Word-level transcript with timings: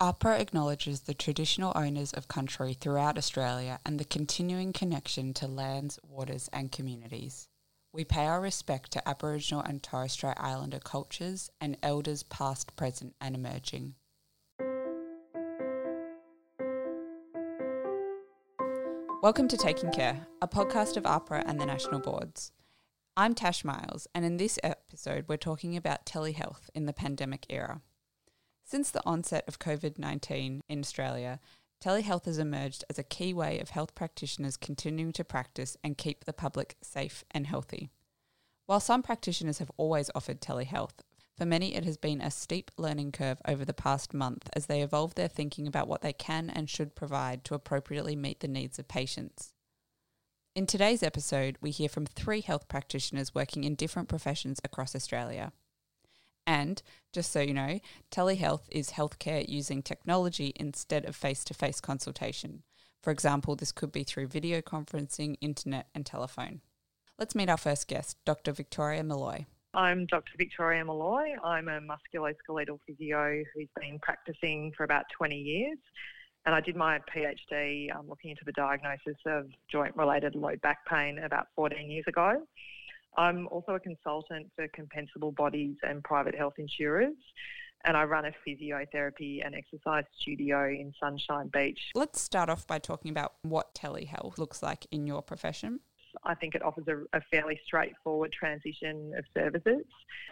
AHPRA 0.00 0.40
acknowledges 0.40 1.02
the 1.02 1.14
traditional 1.14 1.70
owners 1.76 2.12
of 2.12 2.26
country 2.26 2.74
throughout 2.74 3.16
Australia 3.16 3.78
and 3.86 4.00
the 4.00 4.04
continuing 4.04 4.72
connection 4.72 5.32
to 5.34 5.46
lands, 5.46 6.00
waters, 6.02 6.50
and 6.52 6.72
communities. 6.72 7.46
We 7.92 8.04
pay 8.04 8.26
our 8.26 8.40
respect 8.40 8.90
to 8.90 9.08
Aboriginal 9.08 9.62
and 9.62 9.84
Torres 9.84 10.10
Strait 10.10 10.34
Islander 10.36 10.80
cultures 10.80 11.48
and 11.60 11.76
elders 11.80 12.24
past, 12.24 12.74
present, 12.74 13.14
and 13.20 13.36
emerging. 13.36 13.94
Welcome 19.22 19.46
to 19.46 19.56
Taking 19.56 19.92
Care, 19.92 20.26
a 20.42 20.48
podcast 20.48 20.96
of 20.96 21.04
AHPRA 21.04 21.44
and 21.46 21.60
the 21.60 21.66
National 21.66 22.00
Boards. 22.00 22.50
I'm 23.16 23.32
Tash 23.32 23.64
Miles, 23.64 24.08
and 24.12 24.24
in 24.24 24.38
this 24.38 24.58
episode, 24.64 25.26
we're 25.28 25.36
talking 25.36 25.76
about 25.76 26.04
telehealth 26.04 26.68
in 26.74 26.86
the 26.86 26.92
pandemic 26.92 27.46
era. 27.48 27.80
Since 28.66 28.90
the 28.90 29.02
onset 29.04 29.44
of 29.46 29.58
COVID 29.58 29.98
19 29.98 30.62
in 30.68 30.78
Australia, 30.80 31.38
telehealth 31.82 32.24
has 32.24 32.38
emerged 32.38 32.82
as 32.88 32.98
a 32.98 33.02
key 33.02 33.34
way 33.34 33.60
of 33.60 33.70
health 33.70 33.94
practitioners 33.94 34.56
continuing 34.56 35.12
to 35.12 35.24
practice 35.24 35.76
and 35.84 35.98
keep 35.98 36.24
the 36.24 36.32
public 36.32 36.76
safe 36.82 37.24
and 37.30 37.46
healthy. 37.46 37.90
While 38.66 38.80
some 38.80 39.02
practitioners 39.02 39.58
have 39.58 39.70
always 39.76 40.10
offered 40.14 40.40
telehealth, 40.40 41.02
for 41.36 41.44
many 41.44 41.74
it 41.74 41.84
has 41.84 41.98
been 41.98 42.22
a 42.22 42.30
steep 42.30 42.70
learning 42.78 43.12
curve 43.12 43.42
over 43.46 43.66
the 43.66 43.74
past 43.74 44.14
month 44.14 44.48
as 44.54 44.64
they 44.64 44.80
evolve 44.80 45.14
their 45.14 45.28
thinking 45.28 45.66
about 45.66 45.86
what 45.86 46.00
they 46.00 46.14
can 46.14 46.48
and 46.48 46.70
should 46.70 46.94
provide 46.94 47.44
to 47.44 47.54
appropriately 47.54 48.16
meet 48.16 48.40
the 48.40 48.48
needs 48.48 48.78
of 48.78 48.88
patients. 48.88 49.52
In 50.54 50.66
today's 50.66 51.02
episode, 51.02 51.58
we 51.60 51.70
hear 51.70 51.90
from 51.90 52.06
three 52.06 52.40
health 52.40 52.68
practitioners 52.68 53.34
working 53.34 53.64
in 53.64 53.74
different 53.74 54.08
professions 54.08 54.58
across 54.64 54.94
Australia. 54.94 55.52
And 56.46 56.82
just 57.12 57.32
so 57.32 57.40
you 57.40 57.54
know, 57.54 57.80
telehealth 58.10 58.62
is 58.70 58.90
healthcare 58.90 59.48
using 59.48 59.82
technology 59.82 60.52
instead 60.56 61.04
of 61.04 61.16
face 61.16 61.44
to 61.44 61.54
face 61.54 61.80
consultation. 61.80 62.62
For 63.02 63.10
example, 63.10 63.56
this 63.56 63.72
could 63.72 63.92
be 63.92 64.02
through 64.02 64.28
video 64.28 64.60
conferencing, 64.60 65.36
internet, 65.40 65.88
and 65.94 66.04
telephone. 66.04 66.60
Let's 67.18 67.34
meet 67.34 67.48
our 67.48 67.56
first 67.56 67.86
guest, 67.86 68.16
Dr. 68.24 68.52
Victoria 68.52 69.04
Malloy. 69.04 69.46
I'm 69.74 70.06
Dr. 70.06 70.32
Victoria 70.38 70.84
Malloy. 70.84 71.34
I'm 71.42 71.68
a 71.68 71.80
musculoskeletal 71.80 72.78
physio 72.86 73.42
who's 73.54 73.68
been 73.80 73.98
practicing 74.00 74.72
for 74.76 74.84
about 74.84 75.04
20 75.16 75.36
years. 75.36 75.78
And 76.46 76.54
I 76.54 76.60
did 76.60 76.76
my 76.76 77.00
PhD 77.14 77.94
um, 77.94 78.08
looking 78.08 78.30
into 78.30 78.44
the 78.44 78.52
diagnosis 78.52 79.16
of 79.26 79.46
joint 79.70 79.96
related 79.96 80.34
low 80.34 80.54
back 80.62 80.78
pain 80.86 81.18
about 81.18 81.46
14 81.56 81.90
years 81.90 82.04
ago. 82.06 82.42
I'm 83.16 83.48
also 83.48 83.74
a 83.74 83.80
consultant 83.80 84.50
for 84.56 84.66
compensable 84.68 85.34
bodies 85.34 85.76
and 85.82 86.02
private 86.02 86.34
health 86.34 86.54
insurers. 86.58 87.14
And 87.86 87.96
I 87.96 88.04
run 88.04 88.24
a 88.24 88.32
physiotherapy 88.46 89.44
and 89.44 89.54
exercise 89.54 90.04
studio 90.18 90.64
in 90.68 90.92
Sunshine 90.98 91.48
Beach. 91.52 91.78
Let's 91.94 92.20
start 92.20 92.48
off 92.48 92.66
by 92.66 92.78
talking 92.78 93.10
about 93.10 93.34
what 93.42 93.74
telehealth 93.74 94.38
looks 94.38 94.62
like 94.62 94.86
in 94.90 95.06
your 95.06 95.20
profession. 95.20 95.80
I 96.24 96.34
think 96.34 96.54
it 96.54 96.62
offers 96.62 96.84
a, 96.88 97.16
a, 97.16 97.20
fairly 97.30 97.60
straightforward 97.66 98.32
transition 98.32 99.12
of 99.18 99.24
services. 99.36 99.84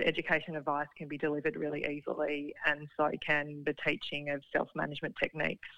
Education 0.05 0.57
advice 0.57 0.87
can 0.97 1.09
be 1.09 1.19
delivered 1.19 1.57
really 1.57 1.85
easily, 1.85 2.55
and 2.67 2.87
so 2.97 3.11
can 3.27 3.65
the 3.67 3.75
teaching 3.87 4.31
of 4.31 4.43
self 4.53 4.69
management 4.77 5.15
techniques, 5.21 5.69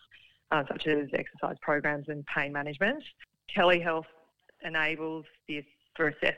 uh, 0.50 0.62
such 0.68 0.86
as 0.86 1.08
exercise 1.14 1.56
programs 1.62 2.08
and 2.08 2.24
pain 2.26 2.52
management. 2.52 3.02
Telehealth 3.56 4.04
enables 4.62 5.24
this 5.48 5.64
for 5.96 6.08
assess 6.08 6.36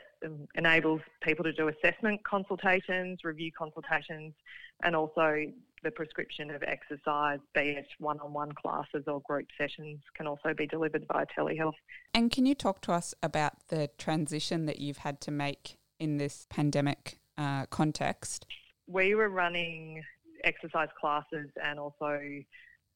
enables 0.55 1.00
people 1.22 1.45
to 1.45 1.53
do 1.53 1.69
assessment 1.69 2.22
consultations, 2.25 3.20
review 3.25 3.50
consultations, 3.53 4.34
and 4.83 4.97
also 4.97 5.45
the 5.83 5.91
prescription 5.91 6.50
of 6.50 6.62
exercise, 6.62 7.39
be 7.55 7.61
it 7.61 7.86
one-on-one 7.98 8.53
classes 8.53 9.05
or 9.06 9.20
group 9.20 9.47
sessions, 9.58 10.00
can 10.14 10.27
also 10.27 10.53
be 10.55 10.67
delivered 10.67 11.05
via 11.12 11.27
telehealth. 11.36 11.75
And 12.14 12.31
can 12.31 12.47
you 12.47 12.55
talk 12.55 12.81
to 12.83 12.92
us 12.92 13.14
about 13.23 13.69
the 13.69 13.91
transition 13.98 14.67
that 14.67 14.81
you've 14.81 14.98
had 14.98 15.20
to 15.23 15.30
make 15.30 15.77
in 15.98 16.17
this 16.17 16.46
pandemic 16.51 17.19
uh, 17.39 17.67
context? 17.67 18.46
We 18.86 19.14
were 19.14 19.29
running 19.29 20.02
exercise 20.45 20.89
classes 21.01 21.48
and 21.63 21.79
also 21.79 22.20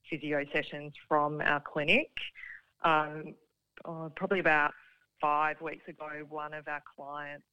physio 0.08 0.44
sessions 0.52 0.92
from 1.08 1.40
our 1.40 1.60
clinic. 1.60 2.10
Um, 2.82 3.34
oh, 3.84 4.10
probably 4.16 4.40
about 4.40 4.72
five 5.20 5.60
weeks 5.60 5.86
ago, 5.88 6.08
one 6.28 6.54
of 6.54 6.66
our 6.68 6.82
clients 6.96 7.44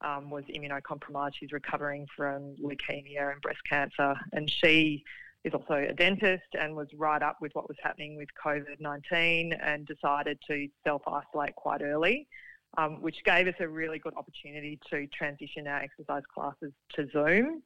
um, 0.00 0.30
was 0.30 0.44
immunocompromised. 0.44 1.34
She's 1.38 1.52
recovering 1.52 2.06
from 2.16 2.56
leukemia 2.56 3.32
and 3.32 3.40
breast 3.42 3.60
cancer, 3.68 4.14
and 4.32 4.50
she 4.50 5.04
is 5.44 5.54
also 5.54 5.74
a 5.74 5.94
dentist 5.94 6.54
and 6.58 6.76
was 6.76 6.88
right 6.96 7.22
up 7.22 7.38
with 7.40 7.52
what 7.54 7.68
was 7.68 7.76
happening 7.82 8.16
with 8.16 8.28
COVID 8.44 8.80
19 8.80 9.52
and 9.54 9.86
decided 9.86 10.38
to 10.48 10.68
self 10.84 11.02
isolate 11.06 11.54
quite 11.54 11.82
early, 11.82 12.28
um, 12.76 13.00
which 13.00 13.16
gave 13.24 13.46
us 13.46 13.54
a 13.60 13.68
really 13.68 13.98
good 13.98 14.14
opportunity 14.16 14.78
to 14.90 15.06
transition 15.08 15.66
our 15.66 15.80
exercise 15.80 16.22
classes 16.32 16.72
to 16.94 17.08
Zoom 17.10 17.62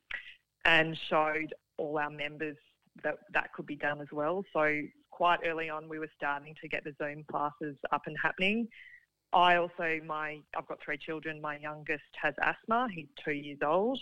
and 0.65 0.97
showed 1.09 1.53
all 1.77 1.99
our 1.99 2.11
members 2.11 2.57
that 3.03 3.17
that 3.33 3.53
could 3.53 3.67
be 3.67 3.77
done 3.77 4.01
as 4.01 4.09
well. 4.13 4.45
So, 4.53 4.81
quite 5.11 5.41
early 5.45 5.69
on, 5.69 5.89
we 5.89 5.99
were 5.99 6.11
starting 6.17 6.55
to 6.61 6.69
get 6.69 6.85
the 6.85 6.95
Zoom 7.01 7.25
classes 7.25 7.77
up 7.93 8.03
and 8.07 8.17
happening. 8.21 8.69
I 9.35 9.57
also, 9.57 10.01
my 10.07 10.41
I've 10.57 10.67
got 10.69 10.79
three 10.85 10.97
children. 10.97 11.41
My 11.41 11.59
youngest 11.59 12.05
has 12.23 12.35
asthma. 12.41 12.89
He's 12.95 13.09
two 13.25 13.33
years 13.33 13.59
old. 13.65 13.99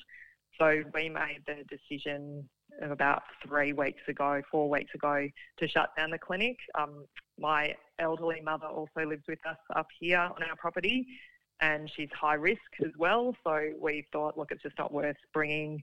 So 0.59 0.83
we 0.95 1.09
made 1.09 1.41
the 1.47 1.65
decision 1.69 2.49
about 2.83 3.23
three 3.47 3.73
weeks 3.73 4.03
ago, 4.09 4.43
four 4.51 4.69
weeks 4.69 4.95
ago, 4.95 5.27
to 5.59 5.69
shut 5.69 5.91
down 5.97 6.11
the 6.11 6.19
clinic. 6.19 6.57
Um, 6.79 7.07
my 7.39 7.75
elderly 7.99 8.43
mother 8.43 8.67
also 8.67 9.07
lives 9.07 9.25
with 9.27 9.39
us 9.49 9.57
up 9.75 9.87
here 9.99 10.19
on 10.19 10.43
our 10.49 10.57
property, 10.57 11.07
and 11.61 11.91
she's 11.97 12.11
high 12.13 12.35
risk 12.35 12.61
as 12.85 12.93
well. 12.99 13.35
So 13.45 13.71
we 13.81 14.07
thought, 14.13 14.37
look, 14.37 14.51
it's 14.53 14.63
just 14.63 14.79
not 14.79 14.93
worth 14.93 15.17
bringing 15.33 15.83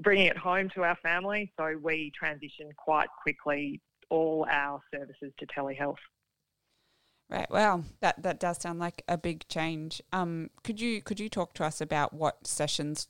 bringing 0.00 0.26
it 0.26 0.38
home 0.38 0.70
to 0.74 0.82
our 0.82 0.96
family. 1.02 1.52
So 1.56 1.78
we 1.80 2.10
transitioned 2.20 2.74
quite 2.76 3.08
quickly 3.22 3.80
all 4.10 4.46
our 4.50 4.80
services 4.92 5.32
to 5.38 5.46
telehealth. 5.46 5.96
Right. 7.32 7.50
Well, 7.50 7.84
that 8.00 8.22
that 8.22 8.38
does 8.40 8.60
sound 8.60 8.78
like 8.78 9.02
a 9.08 9.16
big 9.16 9.48
change. 9.48 10.02
Um, 10.12 10.50
could 10.62 10.78
you 10.78 11.00
could 11.00 11.18
you 11.18 11.30
talk 11.30 11.54
to 11.54 11.64
us 11.64 11.80
about 11.80 12.12
what 12.12 12.46
sessions 12.46 13.08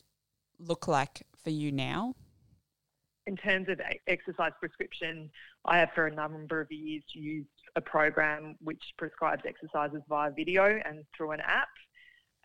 look 0.61 0.87
like 0.87 1.27
for 1.43 1.51
you 1.51 1.73
now? 1.73 2.15
In 3.27 3.37
terms 3.37 3.69
of 3.69 3.81
exercise 4.07 4.53
prescription, 4.61 5.29
I 5.65 5.79
have 5.79 5.89
for 5.93 6.07
a 6.07 6.15
number 6.15 6.61
of 6.61 6.71
years 6.71 7.03
used 7.13 7.49
a 7.75 7.81
program 7.81 8.55
which 8.63 8.83
prescribes 8.97 9.43
exercises 9.45 10.03
via 10.09 10.31
video 10.31 10.81
and 10.85 11.05
through 11.17 11.33
an 11.33 11.41
app. 11.41 11.69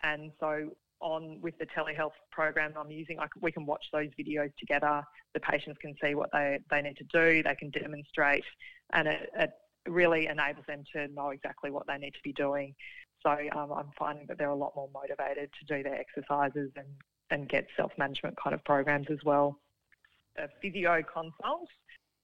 And 0.02 0.32
so 0.40 0.70
on 1.00 1.40
with 1.40 1.56
the 1.58 1.66
telehealth 1.66 2.10
program 2.32 2.72
I'm 2.76 2.90
using, 2.90 3.18
we 3.40 3.52
can 3.52 3.66
watch 3.66 3.84
those 3.92 4.08
videos 4.18 4.50
together. 4.58 5.04
The 5.32 5.40
patients 5.40 5.78
can 5.80 5.94
see 6.02 6.16
what 6.16 6.30
they, 6.32 6.58
they 6.72 6.82
need 6.82 6.96
to 6.96 7.04
do. 7.04 7.42
They 7.44 7.54
can 7.54 7.70
demonstrate, 7.70 8.44
and 8.92 9.06
it, 9.06 9.30
it 9.36 9.50
really 9.90 10.26
enables 10.26 10.66
them 10.66 10.84
to 10.94 11.08
know 11.08 11.30
exactly 11.30 11.70
what 11.70 11.86
they 11.86 11.98
need 11.98 12.12
to 12.12 12.22
be 12.22 12.32
doing. 12.32 12.74
So 13.22 13.30
um, 13.56 13.72
I'm 13.72 13.90
finding 13.98 14.26
that 14.28 14.38
they're 14.38 14.50
a 14.50 14.54
lot 14.54 14.74
more 14.76 14.88
motivated 14.92 15.50
to 15.58 15.76
do 15.76 15.82
their 15.82 15.98
exercises 15.98 16.70
and, 16.76 16.86
and 17.30 17.48
get 17.48 17.66
self-management 17.76 18.36
kind 18.42 18.54
of 18.54 18.64
programs 18.64 19.08
as 19.10 19.18
well. 19.24 19.58
A 20.38 20.48
physio 20.62 21.02
consult, 21.02 21.68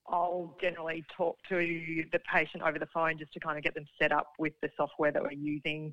I'll 0.06 0.56
generally 0.60 1.04
talk 1.16 1.36
to 1.48 1.56
the 2.12 2.20
patient 2.32 2.62
over 2.62 2.78
the 2.78 2.88
phone 2.94 3.18
just 3.18 3.32
to 3.32 3.40
kind 3.40 3.58
of 3.58 3.64
get 3.64 3.74
them 3.74 3.86
set 4.00 4.12
up 4.12 4.32
with 4.38 4.52
the 4.62 4.70
software 4.76 5.10
that 5.10 5.22
we're 5.22 5.32
using. 5.32 5.92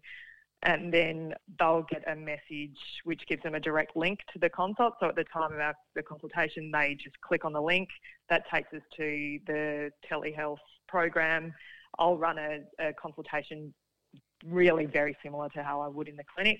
And 0.64 0.94
then 0.94 1.34
they'll 1.58 1.88
get 1.90 2.04
a 2.08 2.16
message 2.16 2.78
which 3.04 3.22
gives 3.28 3.42
them 3.42 3.56
a 3.56 3.60
direct 3.60 3.96
link 3.96 4.20
to 4.34 4.38
the 4.38 4.50
consult. 4.50 4.94
So 5.00 5.08
at 5.08 5.16
the 5.16 5.24
time 5.24 5.52
of 5.52 5.60
our, 5.60 5.74
the 5.96 6.04
consultation, 6.04 6.70
they 6.72 6.96
just 7.02 7.20
click 7.22 7.46
on 7.46 7.54
the 7.54 7.62
link. 7.62 7.90
That 8.30 8.44
takes 8.54 8.72
us 8.72 8.84
to 8.98 9.40
the 9.48 9.90
telehealth 10.08 10.58
program. 10.92 11.54
I'll 11.98 12.18
run 12.18 12.38
a, 12.38 12.60
a 12.80 12.94
consultation 12.94 13.74
really 14.46 14.86
very 14.86 15.16
similar 15.24 15.50
to 15.50 15.64
how 15.64 15.82
I 15.82 15.88
would 15.88 16.08
in 16.08 16.16
the 16.16 16.24
clinic. 16.36 16.60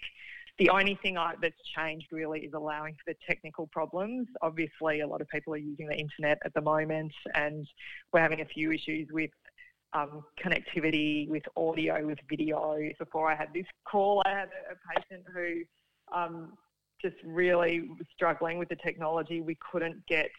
The 0.60 0.70
only 0.70 0.98
thing 1.02 1.18
I, 1.18 1.34
that's 1.42 1.56
changed 1.76 2.08
really 2.12 2.42
is 2.42 2.54
allowing 2.54 2.94
for 2.94 3.14
the 3.14 3.16
technical 3.28 3.68
problems. 3.68 4.28
Obviously, 4.42 5.00
a 5.00 5.08
lot 5.08 5.22
of 5.22 5.28
people 5.30 5.54
are 5.54 5.58
using 5.58 5.88
the 5.88 5.96
internet 5.96 6.38
at 6.46 6.54
the 6.54 6.62
moment, 6.62 7.14
and 7.36 7.68
we're 8.14 8.22
having 8.22 8.42
a 8.42 8.46
few 8.46 8.72
issues 8.72 9.08
with 9.12 9.32
um, 9.94 10.24
connectivity, 10.44 11.28
with 11.30 11.44
audio, 11.56 12.06
with 12.06 12.20
video. 12.30 12.78
Before 13.00 13.32
I 13.32 13.36
had 13.36 13.50
this 13.54 13.66
call, 13.90 14.22
I 14.26 14.30
had 14.30 14.50
a, 14.70 15.00
patient 15.00 15.24
who 15.34 16.18
um, 16.18 16.54
just 17.02 17.16
really 17.26 17.82
was 17.82 18.08
struggling 18.14 18.58
with 18.58 18.70
the 18.70 18.78
technology. 18.78 19.42
We 19.42 19.58
couldn't 19.72 20.06
get 20.08 20.30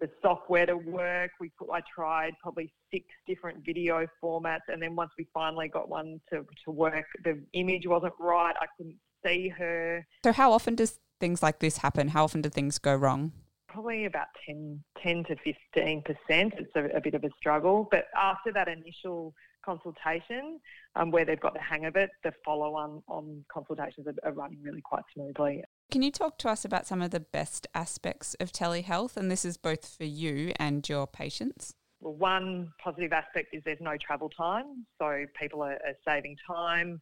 the 0.00 0.10
software 0.22 0.66
to 0.66 0.76
work. 0.76 1.30
We 1.40 1.50
put, 1.58 1.70
I 1.70 1.80
tried 1.94 2.32
probably 2.42 2.72
six 2.90 3.06
different 3.26 3.64
video 3.64 4.06
formats, 4.22 4.68
and 4.68 4.82
then 4.82 4.96
once 4.96 5.10
we 5.18 5.26
finally 5.32 5.68
got 5.68 5.88
one 5.88 6.20
to, 6.32 6.46
to 6.64 6.70
work, 6.70 7.06
the 7.24 7.42
image 7.52 7.86
wasn't 7.86 8.14
right. 8.18 8.54
I 8.60 8.66
couldn't 8.76 8.98
see 9.24 9.48
her. 9.48 10.06
So, 10.24 10.32
how 10.32 10.52
often 10.52 10.74
does 10.74 10.98
things 11.20 11.42
like 11.42 11.60
this 11.60 11.78
happen? 11.78 12.08
How 12.08 12.24
often 12.24 12.42
do 12.42 12.48
things 12.48 12.78
go 12.78 12.94
wrong? 12.94 13.32
probably 13.70 14.04
about 14.04 14.26
10, 14.46 14.82
10 15.02 15.24
to 15.24 15.36
15%. 15.76 16.04
It's 16.28 16.70
a, 16.74 16.84
a 16.96 17.00
bit 17.00 17.14
of 17.14 17.24
a 17.24 17.30
struggle. 17.38 17.88
But 17.90 18.06
after 18.16 18.52
that 18.52 18.68
initial 18.68 19.32
consultation, 19.64 20.58
um, 20.96 21.10
where 21.10 21.24
they've 21.24 21.40
got 21.40 21.54
the 21.54 21.60
hang 21.60 21.86
of 21.86 21.96
it, 21.96 22.10
the 22.24 22.32
follow 22.44 22.74
on 22.74 23.02
on 23.08 23.44
consultations 23.52 24.06
are, 24.06 24.28
are 24.28 24.32
running 24.32 24.58
really 24.62 24.80
quite 24.80 25.04
smoothly. 25.14 25.62
Can 25.90 26.02
you 26.02 26.12
talk 26.12 26.38
to 26.38 26.48
us 26.48 26.64
about 26.64 26.86
some 26.86 27.02
of 27.02 27.10
the 27.10 27.18
best 27.18 27.66
aspects 27.74 28.34
of 28.38 28.52
telehealth? 28.52 29.16
And 29.16 29.28
this 29.28 29.44
is 29.44 29.56
both 29.56 29.88
for 29.88 30.04
you 30.04 30.52
and 30.56 30.88
your 30.88 31.08
patients. 31.08 31.74
Well, 32.00 32.14
one 32.14 32.72
positive 32.82 33.12
aspect 33.12 33.48
is 33.52 33.62
there's 33.64 33.80
no 33.80 33.96
travel 33.96 34.28
time, 34.28 34.86
so 35.00 35.24
people 35.38 35.62
are, 35.62 35.72
are 35.72 35.96
saving 36.06 36.36
time. 36.46 37.00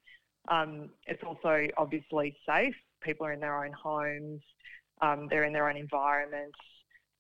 Um, 0.48 0.88
it's 1.06 1.22
also 1.22 1.66
obviously 1.76 2.34
safe. 2.48 2.74
People 3.02 3.26
are 3.26 3.32
in 3.32 3.40
their 3.40 3.62
own 3.62 3.72
homes, 3.72 4.40
um, 5.02 5.28
they're 5.28 5.44
in 5.44 5.52
their 5.52 5.68
own 5.68 5.76
environment. 5.76 6.54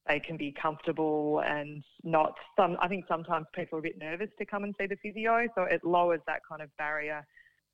They 0.08 0.20
can 0.20 0.38
be 0.38 0.54
comfortable 0.60 1.42
and 1.44 1.84
not 2.02 2.32
some. 2.58 2.78
I 2.80 2.88
think 2.88 3.04
sometimes 3.06 3.44
people 3.54 3.76
are 3.76 3.80
a 3.80 3.82
bit 3.82 3.98
nervous 3.98 4.30
to 4.38 4.46
come 4.46 4.64
and 4.64 4.74
see 4.80 4.86
the 4.86 4.96
physio, 5.02 5.46
so 5.54 5.64
it 5.64 5.84
lowers 5.84 6.20
that 6.26 6.40
kind 6.48 6.62
of 6.62 6.74
barrier 6.78 7.26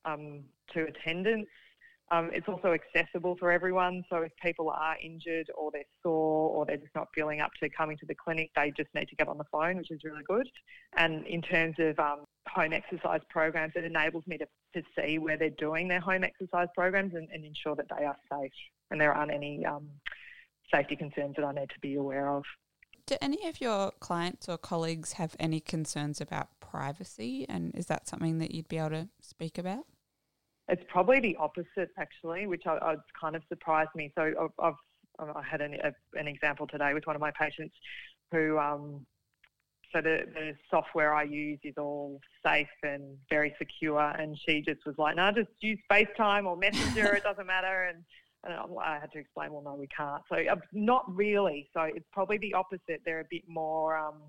um, 0.04 0.42
to 0.72 0.84
attendance. 0.84 1.46
Um, 2.10 2.30
it's 2.32 2.48
also 2.48 2.74
accessible 2.74 3.36
for 3.38 3.50
everyone. 3.50 4.04
So 4.10 4.16
if 4.18 4.32
people 4.42 4.70
are 4.70 4.96
injured 5.02 5.50
or 5.56 5.70
they're 5.72 5.82
sore 6.02 6.50
or 6.50 6.66
they're 6.66 6.76
just 6.76 6.94
not 6.94 7.08
feeling 7.14 7.40
up 7.40 7.50
to 7.62 7.68
coming 7.70 7.96
to 7.98 8.06
the 8.06 8.14
clinic, 8.14 8.50
they 8.54 8.72
just 8.76 8.90
need 8.94 9.08
to 9.08 9.16
get 9.16 9.26
on 9.26 9.38
the 9.38 9.44
phone, 9.50 9.78
which 9.78 9.90
is 9.90 10.00
really 10.04 10.22
good. 10.28 10.48
And 10.96 11.26
in 11.26 11.40
terms 11.40 11.76
of 11.78 11.98
um, 11.98 12.24
home 12.48 12.72
exercise 12.72 13.20
programs, 13.30 13.72
it 13.74 13.84
enables 13.84 14.26
me 14.26 14.38
to, 14.38 14.46
to 14.74 14.82
see 14.96 15.18
where 15.18 15.38
they're 15.38 15.50
doing 15.50 15.88
their 15.88 16.00
home 16.00 16.24
exercise 16.24 16.68
programs 16.74 17.14
and, 17.14 17.28
and 17.32 17.44
ensure 17.44 17.74
that 17.76 17.86
they 17.96 18.04
are 18.04 18.16
safe 18.30 18.52
and 18.90 19.00
there 19.00 19.14
aren't 19.14 19.32
any 19.32 19.64
um, 19.64 19.88
safety 20.72 20.96
concerns 20.96 21.36
that 21.36 21.44
I 21.44 21.52
need 21.52 21.70
to 21.70 21.80
be 21.80 21.94
aware 21.94 22.28
of. 22.28 22.44
Do 23.06 23.16
any 23.20 23.48
of 23.48 23.60
your 23.60 23.92
clients 24.00 24.48
or 24.48 24.56
colleagues 24.56 25.14
have 25.14 25.36
any 25.38 25.60
concerns 25.60 26.20
about 26.20 26.48
privacy? 26.60 27.46
And 27.48 27.74
is 27.74 27.86
that 27.86 28.08
something 28.08 28.38
that 28.38 28.54
you'd 28.54 28.68
be 28.68 28.78
able 28.78 28.90
to 28.90 29.08
speak 29.20 29.58
about? 29.58 29.84
It's 30.68 30.82
probably 30.88 31.20
the 31.20 31.36
opposite, 31.36 31.90
actually, 31.98 32.46
which 32.46 32.66
I, 32.66 32.76
I 32.76 32.96
kind 33.20 33.36
of 33.36 33.42
surprised 33.48 33.90
me. 33.94 34.12
So 34.16 34.32
I've, 34.40 34.64
I've 34.64 34.74
I 35.18 35.42
had 35.42 35.60
an, 35.60 35.74
a, 35.74 35.92
an 36.18 36.26
example 36.26 36.66
today 36.66 36.94
with 36.94 37.06
one 37.06 37.14
of 37.14 37.20
my 37.20 37.30
patients 37.30 37.74
who, 38.32 38.58
um, 38.58 39.06
so 39.92 40.00
the, 40.00 40.22
the 40.34 40.54
software 40.70 41.14
I 41.14 41.22
use 41.22 41.60
is 41.62 41.74
all 41.78 42.20
safe 42.44 42.66
and 42.82 43.16
very 43.30 43.54
secure, 43.58 44.00
and 44.00 44.36
she 44.44 44.60
just 44.60 44.84
was 44.84 44.96
like, 44.98 45.14
"No, 45.14 45.30
just 45.30 45.50
use 45.60 45.78
FaceTime 45.90 46.46
or 46.46 46.56
Messenger. 46.56 47.14
it 47.14 47.22
doesn't 47.22 47.46
matter." 47.46 47.84
And, 47.84 48.02
and 48.42 48.54
I 48.82 48.98
had 48.98 49.12
to 49.12 49.18
explain, 49.20 49.52
"Well, 49.52 49.62
no, 49.62 49.76
we 49.76 49.86
can't." 49.86 50.22
So 50.28 50.36
uh, 50.36 50.56
not 50.72 51.04
really. 51.14 51.68
So 51.72 51.82
it's 51.82 52.08
probably 52.12 52.38
the 52.38 52.54
opposite. 52.54 53.02
They're 53.04 53.20
a 53.20 53.26
bit 53.30 53.44
more 53.46 53.96
um, 53.96 54.20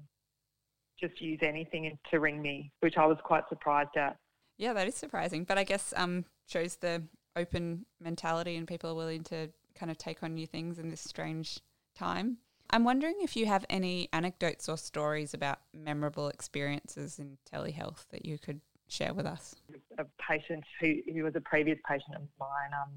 just 1.00 1.20
use 1.20 1.40
anything 1.42 1.98
to 2.12 2.20
ring 2.20 2.42
me, 2.42 2.72
which 2.82 2.98
I 2.98 3.06
was 3.06 3.18
quite 3.24 3.44
surprised 3.50 3.98
at. 3.98 4.18
Yeah, 4.58 4.74
that 4.74 4.88
is 4.88 4.96
surprising, 4.96 5.44
but 5.44 5.58
I 5.58 5.64
guess 5.64 5.94
um, 5.98 6.26
shows 6.48 6.78
the 6.78 7.04
open 7.36 7.86
mentality 8.00 8.56
and 8.56 8.68
people 8.68 8.90
are 8.90 8.96
willing 8.96 9.24
to 9.26 9.50
kind 9.78 9.92
of 9.92 9.98
take 9.98 10.24
on 10.24 10.34
new 10.34 10.48
things 10.48 10.80
in 10.80 10.90
this 10.90 11.02
strange 11.02 11.60
time. 11.98 12.38
I'm 12.70 12.84
wondering 12.84 13.16
if 13.22 13.36
you 13.36 13.46
have 13.46 13.66
any 13.70 14.10
anecdotes 14.14 14.68
or 14.70 14.78
stories 14.78 15.34
about 15.34 15.60
memorable 15.74 16.30
experiences 16.30 17.20
in 17.20 17.38
telehealth 17.52 18.08
that 18.10 18.26
you 18.26 18.40
could 18.40 18.62
share 18.88 19.14
with 19.14 19.26
us. 19.26 19.56
A 20.00 20.06
patient 20.20 20.64
who, 20.80 20.96
who 21.14 21.24
was 21.24 21.36
a 21.36 21.42
previous 21.42 21.78
patient 21.88 22.16
of 22.16 22.22
mine, 22.40 22.72
um, 22.74 22.92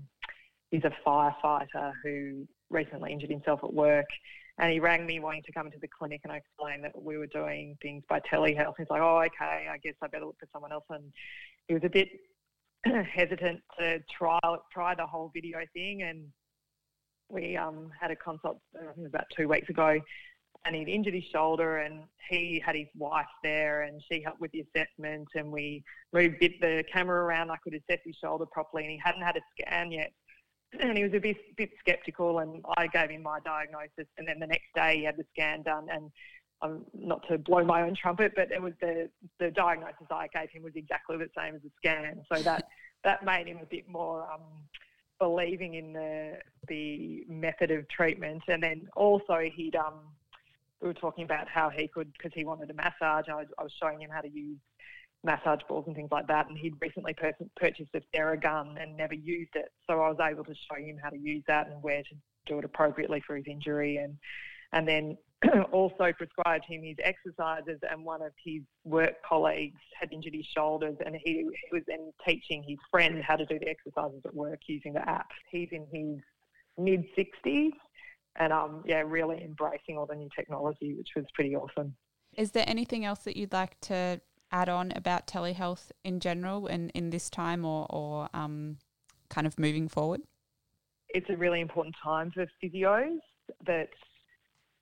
he's 0.70 0.84
a 0.84 0.92
firefighter 1.06 1.92
who 2.02 2.46
recently 2.70 3.12
injured 3.12 3.30
himself 3.30 3.60
at 3.62 3.72
work. 3.72 4.06
And 4.60 4.72
he 4.72 4.80
rang 4.80 5.06
me 5.06 5.20
wanting 5.20 5.44
to 5.44 5.52
come 5.52 5.66
into 5.66 5.78
the 5.78 5.88
clinic, 5.88 6.20
and 6.24 6.32
I 6.32 6.36
explained 6.36 6.82
that 6.84 7.00
we 7.00 7.16
were 7.16 7.28
doing 7.28 7.76
things 7.80 8.02
by 8.08 8.20
telehealth. 8.20 8.74
He's 8.76 8.90
like, 8.90 9.00
"Oh, 9.00 9.18
okay, 9.18 9.68
I 9.70 9.78
guess 9.82 9.94
I 10.02 10.08
better 10.08 10.26
look 10.26 10.38
for 10.40 10.48
someone 10.52 10.72
else." 10.72 10.84
And 10.90 11.12
he 11.68 11.74
was 11.74 11.84
a 11.84 11.88
bit 11.88 12.08
hesitant 12.84 13.60
to 13.78 14.00
try 14.10 14.38
try 14.72 14.94
the 14.94 15.06
whole 15.06 15.30
video 15.32 15.60
thing, 15.74 16.02
and 16.02 16.26
we 17.28 17.56
um, 17.56 17.90
had 18.00 18.10
a 18.10 18.16
consult 18.16 18.60
I 18.74 19.06
about 19.06 19.24
two 19.36 19.48
weeks 19.48 19.68
ago, 19.68 20.00
and 20.64 20.74
he'd 20.74 20.88
injured 20.88 21.14
his 21.14 21.24
shoulder, 21.32 21.78
and 21.78 22.02
he 22.28 22.62
had 22.64 22.74
his 22.74 22.88
wife 22.96 23.26
there, 23.42 23.82
and 23.82 24.02
she 24.10 24.22
helped 24.22 24.40
with 24.40 24.50
the 24.52 24.60
assessment, 24.60 25.28
and 25.34 25.52
we 25.52 25.84
moved 26.12 26.36
the 26.40 26.84
camera 26.92 27.24
around. 27.24 27.50
I 27.50 27.56
could 27.62 27.74
assess 27.74 28.00
his 28.04 28.16
shoulder 28.16 28.46
properly, 28.46 28.84
and 28.84 28.92
he 28.92 29.00
hadn't 29.02 29.22
had 29.22 29.36
a 29.36 29.40
scan 29.52 29.92
yet. 29.92 30.12
And 30.78 30.98
he 30.98 31.04
was 31.04 31.14
a 31.14 31.18
bit, 31.18 31.36
bit 31.56 31.70
sceptical, 31.86 32.40
and 32.40 32.62
I 32.76 32.86
gave 32.88 33.10
him 33.10 33.22
my 33.22 33.40
diagnosis. 33.40 34.06
And 34.18 34.28
then 34.28 34.38
the 34.38 34.46
next 34.46 34.66
day, 34.74 34.98
he 34.98 35.04
had 35.04 35.16
the 35.16 35.24
scan 35.32 35.62
done, 35.62 35.88
and 35.90 36.10
um, 36.60 36.84
not 36.92 37.26
to 37.28 37.38
blow 37.38 37.64
my 37.64 37.82
own 37.82 37.94
trumpet, 37.94 38.32
but 38.34 38.50
it 38.50 38.60
was 38.60 38.74
the 38.80 39.08
the 39.38 39.50
diagnosis 39.50 40.06
I 40.10 40.28
gave 40.28 40.50
him 40.50 40.62
was 40.62 40.74
exactly 40.74 41.16
the 41.16 41.28
same 41.36 41.54
as 41.54 41.62
the 41.62 41.70
scan. 41.76 42.22
So 42.32 42.42
that 42.42 42.68
that 43.04 43.24
made 43.24 43.46
him 43.46 43.58
a 43.62 43.66
bit 43.66 43.88
more 43.88 44.30
um, 44.30 44.42
believing 45.18 45.74
in 45.74 45.92
the 45.92 46.38
the 46.66 47.24
method 47.28 47.70
of 47.70 47.88
treatment. 47.88 48.42
And 48.48 48.62
then 48.62 48.88
also 48.96 49.38
he'd 49.54 49.76
um, 49.76 50.00
we 50.80 50.88
were 50.88 50.94
talking 50.94 51.24
about 51.24 51.48
how 51.48 51.70
he 51.70 51.88
could 51.88 52.12
because 52.12 52.32
he 52.34 52.44
wanted 52.44 52.70
a 52.70 52.74
massage. 52.74 53.28
I 53.28 53.34
was, 53.34 53.46
I 53.58 53.62
was 53.62 53.72
showing 53.80 54.00
him 54.00 54.10
how 54.10 54.20
to 54.20 54.28
use 54.28 54.58
massage 55.24 55.60
balls 55.68 55.84
and 55.86 55.96
things 55.96 56.10
like 56.10 56.26
that. 56.28 56.48
And 56.48 56.56
he'd 56.56 56.74
recently 56.80 57.14
per- 57.14 57.32
purchased 57.56 57.90
a 57.94 58.00
Theragun 58.14 58.80
and 58.80 58.96
never 58.96 59.14
used 59.14 59.54
it, 59.54 59.70
so 59.88 60.00
I 60.00 60.08
was 60.08 60.18
able 60.20 60.44
to 60.44 60.54
show 60.54 60.76
him 60.76 60.98
how 61.02 61.10
to 61.10 61.18
use 61.18 61.42
that 61.48 61.68
and 61.68 61.82
where 61.82 62.02
to 62.02 62.14
do 62.46 62.58
it 62.58 62.64
appropriately 62.64 63.22
for 63.26 63.36
his 63.36 63.44
injury 63.46 63.96
and 63.96 64.16
and 64.72 64.86
then 64.86 65.16
also 65.72 66.12
prescribed 66.12 66.64
him 66.68 66.82
his 66.82 66.96
exercises, 67.02 67.78
and 67.90 68.04
one 68.04 68.22
of 68.22 68.32
his 68.44 68.62
work 68.84 69.14
colleagues 69.26 69.80
had 69.98 70.12
injured 70.12 70.34
his 70.34 70.46
shoulders, 70.46 70.96
and 71.04 71.16
he, 71.24 71.32
he 71.34 71.68
was 71.72 71.82
then 71.86 72.12
teaching 72.26 72.64
his 72.66 72.78
friend 72.90 73.22
how 73.22 73.36
to 73.36 73.46
do 73.46 73.58
the 73.58 73.68
exercises 73.68 74.20
at 74.24 74.34
work 74.34 74.58
using 74.66 74.92
the 74.92 75.08
app. 75.08 75.28
He's 75.50 75.68
in 75.70 75.86
his 75.92 76.20
mid 76.76 77.04
60s, 77.16 77.70
and 78.36 78.52
um, 78.52 78.82
yeah, 78.84 79.02
really 79.06 79.42
embracing 79.42 79.96
all 79.96 80.06
the 80.06 80.16
new 80.16 80.28
technology, 80.36 80.94
which 80.94 81.10
was 81.14 81.24
pretty 81.34 81.54
awesome. 81.54 81.94
Is 82.36 82.50
there 82.50 82.64
anything 82.66 83.04
else 83.04 83.20
that 83.20 83.36
you'd 83.36 83.52
like 83.52 83.80
to 83.82 84.20
add 84.50 84.68
on 84.68 84.92
about 84.92 85.26
telehealth 85.26 85.90
in 86.04 86.20
general 86.20 86.66
and 86.66 86.90
in 86.94 87.10
this 87.10 87.30
time 87.30 87.64
or, 87.64 87.86
or 87.90 88.28
um, 88.34 88.78
kind 89.28 89.46
of 89.46 89.58
moving 89.58 89.88
forward? 89.88 90.22
It's 91.10 91.28
a 91.30 91.36
really 91.36 91.60
important 91.60 91.96
time 92.02 92.30
for 92.30 92.46
physios 92.62 93.18
that 93.66 93.88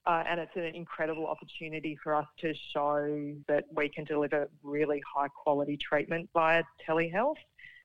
uh, 0.07 0.23
and 0.29 0.39
it's 0.39 0.55
an 0.55 0.63
incredible 0.63 1.27
opportunity 1.27 1.99
for 2.03 2.15
us 2.15 2.27
to 2.39 2.55
show 2.73 3.35
that 3.49 3.65
we 3.75 3.89
can 3.89 4.05
deliver 4.05 4.49
really 4.63 5.03
high 5.15 5.27
quality 5.29 5.77
treatment 5.77 6.29
via 6.33 6.63
telehealth. 6.89 7.35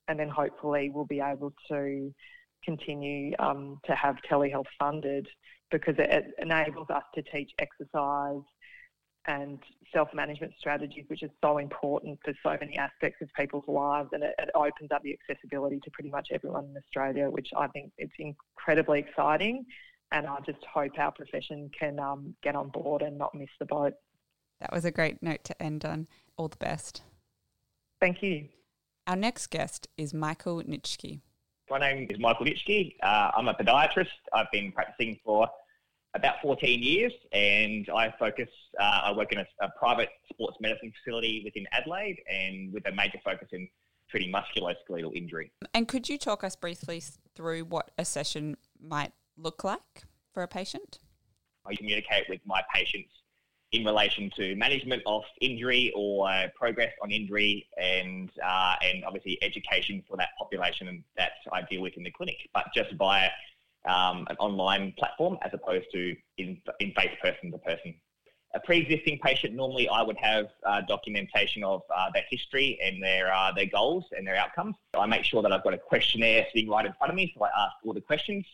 And 0.06 0.18
then 0.18 0.28
hopefully 0.28 0.90
we'll 0.94 1.04
be 1.04 1.20
able 1.20 1.52
to 1.68 2.14
continue 2.64 3.32
um, 3.40 3.78
to 3.86 3.94
have 3.96 4.16
telehealth 4.30 4.66
funded 4.78 5.26
because 5.72 5.96
it 5.98 6.26
enables 6.38 6.90
us 6.90 7.02
to 7.14 7.22
teach 7.22 7.50
exercise 7.58 8.42
and 9.26 9.58
self-management 9.92 10.52
strategies, 10.58 11.04
which 11.08 11.22
is 11.22 11.30
so 11.40 11.58
important 11.58 12.18
for 12.24 12.32
so 12.42 12.56
many 12.60 12.76
aspects 12.76 13.20
of 13.22 13.28
people's 13.38 13.66
lives, 13.68 14.08
and 14.12 14.22
it, 14.22 14.34
it, 14.38 14.50
opens 14.54 14.90
up 14.90 15.02
the 15.02 15.16
accessibility 15.28 15.78
to 15.84 15.90
pretty 15.90 16.10
much 16.10 16.28
everyone 16.32 16.64
in 16.64 16.76
Australia, 16.76 17.30
which 17.30 17.48
I 17.56 17.68
think 17.68 17.92
it's 17.98 18.12
incredibly 18.18 18.98
exciting 18.98 19.64
and 20.12 20.26
I 20.26 20.38
just 20.46 20.64
hope 20.72 20.92
our 20.98 21.10
profession 21.10 21.70
can 21.78 21.98
um, 21.98 22.34
get 22.42 22.54
on 22.54 22.68
board 22.68 23.02
and 23.02 23.18
not 23.18 23.34
miss 23.34 23.48
the 23.58 23.66
boat. 23.66 23.94
That 24.60 24.72
was 24.72 24.84
a 24.84 24.90
great 24.90 25.22
note 25.22 25.42
to 25.44 25.60
end 25.60 25.84
on. 25.84 26.06
All 26.36 26.48
the 26.48 26.56
best. 26.58 27.02
Thank 28.00 28.22
you. 28.22 28.48
Our 29.06 29.16
next 29.16 29.48
guest 29.48 29.88
is 29.96 30.14
Michael 30.14 30.62
Nitschke. 30.62 31.20
My 31.70 31.78
name 31.78 32.06
is 32.10 32.18
Michael 32.20 32.46
Nitschke. 32.46 32.94
Uh, 33.02 33.30
I'm 33.36 33.48
a 33.48 33.54
podiatrist. 33.54 34.08
I've 34.32 34.50
been 34.52 34.70
practicing 34.70 35.18
for 35.24 35.48
about 36.14 36.36
14 36.42 36.82
years 36.82 37.12
and 37.32 37.88
I 37.94 38.12
focus, 38.18 38.48
uh, 38.78 39.00
I 39.04 39.12
work 39.12 39.32
in 39.32 39.38
a, 39.38 39.46
a, 39.60 39.70
private 39.78 40.10
sports 40.30 40.58
medicine 40.60 40.92
facility 41.02 41.42
within 41.44 41.66
Adelaide 41.72 42.20
and 42.30 42.72
with 42.72 42.86
a 42.86 42.92
major 42.92 43.18
focus 43.24 43.48
in 43.52 43.68
treating 44.10 44.32
musculoskeletal 44.32 45.14
injury. 45.14 45.50
And 45.72 45.88
could 45.88 46.08
you 46.08 46.18
talk 46.18 46.44
us 46.44 46.54
briefly 46.54 47.02
through 47.34 47.64
what 47.64 47.90
a 47.96 48.04
session 48.04 48.56
might 48.80 49.12
look 49.38 49.64
like 49.64 50.04
for 50.34 50.42
a 50.42 50.48
patient? 50.48 50.98
I 51.66 51.74
communicate 51.76 52.24
with 52.28 52.40
my 52.44 52.62
patients 52.74 53.10
in 53.70 53.84
relation 53.86 54.30
to 54.36 54.54
management 54.54 55.02
of 55.06 55.22
injury 55.40 55.92
or 55.96 56.28
uh, 56.28 56.48
progress 56.54 56.92
on 57.02 57.10
injury 57.10 57.66
and 57.78 58.30
uh, 58.44 58.74
and 58.82 59.02
obviously 59.04 59.38
education 59.42 60.02
for 60.06 60.16
that 60.18 60.28
population 60.38 60.88
and 60.88 61.02
that 61.16 61.32
I 61.52 61.62
deal 61.62 61.80
with 61.80 61.96
in 61.96 62.02
the 62.02 62.10
clinic, 62.10 62.36
but 62.52 62.66
just 62.74 62.92
via 62.92 63.30
um, 63.86 64.26
an 64.30 64.36
online 64.38 64.92
platform 64.98 65.38
as 65.42 65.52
opposed 65.52 65.86
to 65.92 66.14
in, 66.38 66.60
in 66.80 66.92
face 66.92 67.16
person 67.22 67.50
to 67.52 67.58
person. 67.58 67.94
A 68.54 68.60
pre-existing 68.60 69.18
patient, 69.24 69.54
normally 69.54 69.88
I 69.88 70.02
would 70.02 70.18
have 70.18 70.46
uh, 70.66 70.82
documentation 70.82 71.64
of 71.64 71.80
uh, 71.94 72.10
their 72.12 72.24
history 72.30 72.78
and 72.84 73.02
their 73.02 73.32
uh, 73.32 73.50
their 73.52 73.66
goals 73.66 74.04
and 74.16 74.26
their 74.26 74.36
outcomes. 74.36 74.76
So 74.94 75.00
I 75.00 75.06
make 75.06 75.24
sure 75.24 75.42
that 75.42 75.52
I've 75.52 75.64
got 75.64 75.72
a 75.72 75.78
questionnaire 75.78 76.46
sitting 76.52 76.68
right 76.68 76.84
in 76.84 76.92
front 76.98 77.10
of 77.10 77.16
me, 77.16 77.32
so 77.34 77.44
I 77.44 77.48
ask 77.48 77.76
all 77.84 77.94
the 77.94 78.02
questions 78.02 78.44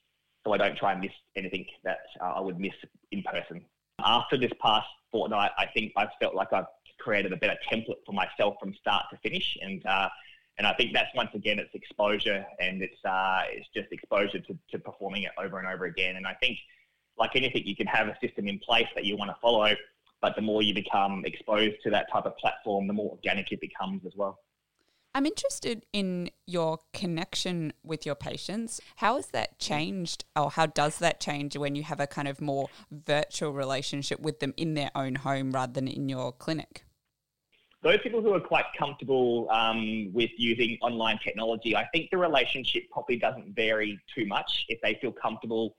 so 0.47 0.52
I 0.52 0.56
don't 0.56 0.76
try 0.76 0.92
and 0.92 1.00
miss 1.00 1.12
anything 1.37 1.66
that 1.85 1.99
uh, 2.20 2.32
I 2.37 2.40
would 2.40 2.58
miss 2.58 2.75
in 3.11 3.23
person. 3.23 3.61
After 4.04 4.37
this 4.37 4.52
past 4.62 4.87
fortnight, 5.11 5.50
I 5.58 5.66
think 5.66 5.92
I've 5.97 6.11
felt 6.20 6.35
like 6.35 6.52
I've 6.52 6.66
created 7.00 7.32
a 7.32 7.37
better 7.37 7.56
template 7.70 8.04
for 8.06 8.12
myself 8.12 8.54
from 8.61 8.73
start 8.75 9.04
to 9.11 9.18
finish, 9.18 9.58
and 9.61 9.85
uh, 9.85 10.08
and 10.59 10.67
I 10.67 10.75
think 10.75 10.93
that's 10.93 11.15
once 11.15 11.31
again 11.35 11.59
it's 11.59 11.75
exposure 11.75 12.45
and 12.61 12.83
it's 12.83 13.05
uh, 13.05 13.43
it's 13.50 13.69
just 13.75 13.93
exposure 13.93 14.41
to, 14.41 14.59
to 14.73 14.79
performing 14.79 15.23
it 15.23 15.31
over 15.38 15.59
and 15.59 15.69
over 15.69 15.85
again. 15.87 16.17
And 16.17 16.27
I 16.27 16.35
think 16.35 16.59
like 17.17 17.31
anything, 17.35 17.62
you 17.65 17.77
can 17.77 17.87
have 17.87 18.09
a 18.09 18.17
system 18.21 18.49
in 18.49 18.59
place 18.59 18.87
that 18.95 19.05
you 19.05 19.17
want 19.17 19.31
to 19.31 19.37
follow, 19.41 19.73
but 20.21 20.35
the 20.37 20.43
more 20.43 20.62
you 20.62 20.75
become 20.75 21.25
exposed 21.25 21.77
to 21.85 21.91
that 21.91 22.07
type 22.12 22.27
of 22.27 22.37
platform, 22.38 22.87
the 22.87 22.93
more 22.93 23.11
organic 23.12 23.50
it 23.53 23.61
becomes 23.61 24.03
as 24.07 24.12
well. 24.17 24.38
I'm 25.15 25.27
interested 25.27 25.87
in 25.93 26.31
your 26.47 26.79
connection 26.93 27.73
with 27.83 28.05
your 28.05 28.15
patients. 28.15 28.81
How 28.97 29.17
has 29.17 29.29
that 29.29 29.59
changed, 29.59 30.25
or 30.37 30.50
how 30.50 30.67
does 30.67 30.99
that 30.99 31.19
change 31.19 31.57
when 31.57 31.75
you 31.75 31.83
have 31.83 31.99
a 31.99 32.07
kind 32.07 32.29
of 32.29 32.41
more 32.41 32.69
virtual 32.91 33.53
relationship 33.53 34.21
with 34.21 34.38
them 34.41 34.55
in 34.57 34.75
their 34.75 34.91
own 34.95 35.17
home 35.17 35.53
rather 35.53 35.73
than 35.73 35.88
in 35.88 36.09
your 36.09 36.31
clinic? 36.31 36.85
Those 37.88 38.00
people 38.02 38.21
who 38.21 38.35
are 38.35 38.40
quite 38.40 38.66
comfortable 38.78 39.49
um, 39.50 40.12
with 40.12 40.28
using 40.37 40.76
online 40.83 41.18
technology, 41.25 41.75
I 41.75 41.87
think 41.87 42.11
the 42.11 42.18
relationship 42.18 42.83
probably 42.90 43.16
doesn't 43.16 43.57
vary 43.57 43.99
too 44.14 44.26
much 44.26 44.66
if 44.68 44.78
they 44.83 44.99
feel 45.00 45.11
comfortable. 45.11 45.75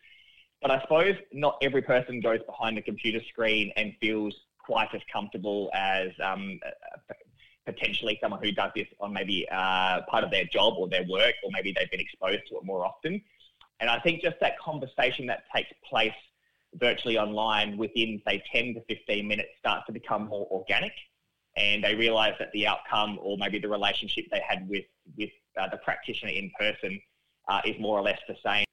But 0.59 0.71
I 0.71 0.81
suppose 0.81 1.17
not 1.31 1.59
every 1.61 1.83
person 1.83 2.19
goes 2.19 2.39
behind 2.47 2.77
the 2.77 2.81
computer 2.81 3.19
screen 3.29 3.71
and 3.77 3.93
feels 4.01 4.35
quite 4.57 4.87
as 4.95 5.01
comfortable 5.13 5.69
as 5.75 6.09
um, 6.23 6.59
potentially 7.67 8.17
someone 8.19 8.41
who 8.41 8.53
does 8.53 8.71
this 8.75 8.87
on 8.99 9.13
maybe 9.13 9.47
uh, 9.51 10.01
part 10.09 10.23
of 10.23 10.31
their 10.31 10.45
job 10.45 10.77
or 10.79 10.89
their 10.89 11.05
work, 11.07 11.35
or 11.43 11.51
maybe 11.53 11.75
they've 11.77 11.91
been 11.91 11.99
exposed 11.99 12.41
to 12.49 12.55
it 12.55 12.63
more 12.63 12.87
often. 12.87 13.21
And 13.81 13.87
I 13.87 13.99
think 13.99 14.23
just 14.23 14.37
that 14.41 14.57
conversation 14.57 15.27
that 15.27 15.43
takes 15.55 15.69
place 15.87 16.17
virtually 16.73 17.19
online 17.19 17.77
within, 17.77 18.19
say, 18.27 18.41
10 18.51 18.73
to 18.73 18.81
15 18.89 19.27
minutes 19.27 19.49
starts 19.59 19.85
to 19.85 19.91
become 19.91 20.27
more 20.27 20.47
organic. 20.49 20.93
And 21.59 21.83
they 21.83 21.93
realize 21.93 22.33
that 22.39 22.51
the 22.53 22.65
outcome 22.65 23.19
or 23.21 23.37
maybe 23.37 23.59
the 23.59 23.67
relationship 23.67 24.25
they 24.31 24.41
had 24.47 24.67
with, 24.67 24.85
with 25.17 25.29
uh, 25.59 25.67
the 25.69 25.77
practitioner 25.77 26.31
in 26.31 26.51
person 26.57 26.99
uh, 27.47 27.61
is 27.65 27.79
more 27.79 27.99
or 27.99 28.01
less 28.01 28.19
the 28.27 28.35
same. 28.43 28.65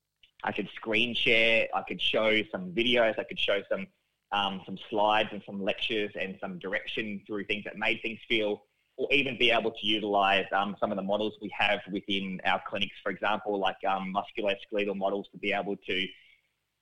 I 0.44 0.52
could 0.52 0.68
screen 0.76 1.14
share, 1.14 1.66
I 1.74 1.82
could 1.82 2.00
show 2.00 2.40
some 2.52 2.72
videos, 2.72 3.18
I 3.18 3.24
could 3.24 3.38
show 3.38 3.60
some 3.70 3.86
um, 4.32 4.60
some 4.66 4.76
slides 4.90 5.28
and 5.32 5.42
some 5.46 5.62
lectures 5.62 6.10
and 6.20 6.36
some 6.40 6.58
direction 6.58 7.22
through 7.26 7.44
things 7.44 7.64
that 7.64 7.78
made 7.78 8.00
things 8.02 8.18
feel 8.28 8.62
or 8.96 9.06
even 9.12 9.36
be 9.38 9.50
able 9.50 9.70
to 9.70 9.86
utilize 9.86 10.46
um, 10.52 10.74
some 10.80 10.90
of 10.90 10.96
the 10.96 11.02
models 11.02 11.34
we 11.40 11.50
have 11.56 11.80
within 11.92 12.40
our 12.44 12.60
clinics, 12.66 12.96
for 13.02 13.10
example, 13.10 13.58
like 13.58 13.76
um, 13.86 14.14
musculoskeletal 14.14 14.96
models 14.96 15.28
to 15.32 15.38
be 15.38 15.52
able 15.52 15.76
to 15.76 16.06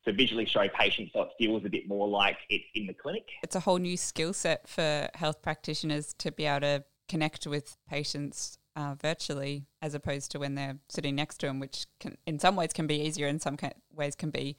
to 0.04 0.12
visually 0.12 0.46
show 0.46 0.68
patients 0.68 1.12
so 1.12 1.23
it 1.23 1.30
feels 1.38 1.64
a 1.64 1.68
bit 1.68 1.88
more 1.88 2.06
like 2.08 2.37
it's 2.49 2.64
in 2.75 2.87
the 2.87 2.94
clinic. 2.94 3.26
It's 3.42 3.56
a 3.56 3.61
whole 3.61 3.78
new 3.78 3.96
skill 3.96 4.32
set 4.32 4.68
for 4.68 5.08
health 5.14 5.42
practitioners 5.42 6.14
to 6.18 6.32
be 6.32 6.46
able 6.46 6.61
to 6.61 6.84
connect 7.08 7.46
with 7.46 7.76
patients 7.88 8.58
uh, 8.76 8.94
virtually 9.00 9.66
as 9.80 9.94
opposed 9.94 10.30
to 10.32 10.38
when 10.38 10.54
they're 10.54 10.78
sitting 10.88 11.14
next 11.14 11.38
to 11.38 11.46
them, 11.46 11.61
which 11.61 11.87
can, 12.00 12.16
in 12.26 12.38
some 12.38 12.56
ways 12.56 12.73
can 12.73 12.87
be 12.87 13.00
easier, 13.00 13.28
in 13.28 13.38
some 13.38 13.56
ways 13.92 14.14
can 14.14 14.30
be 14.30 14.56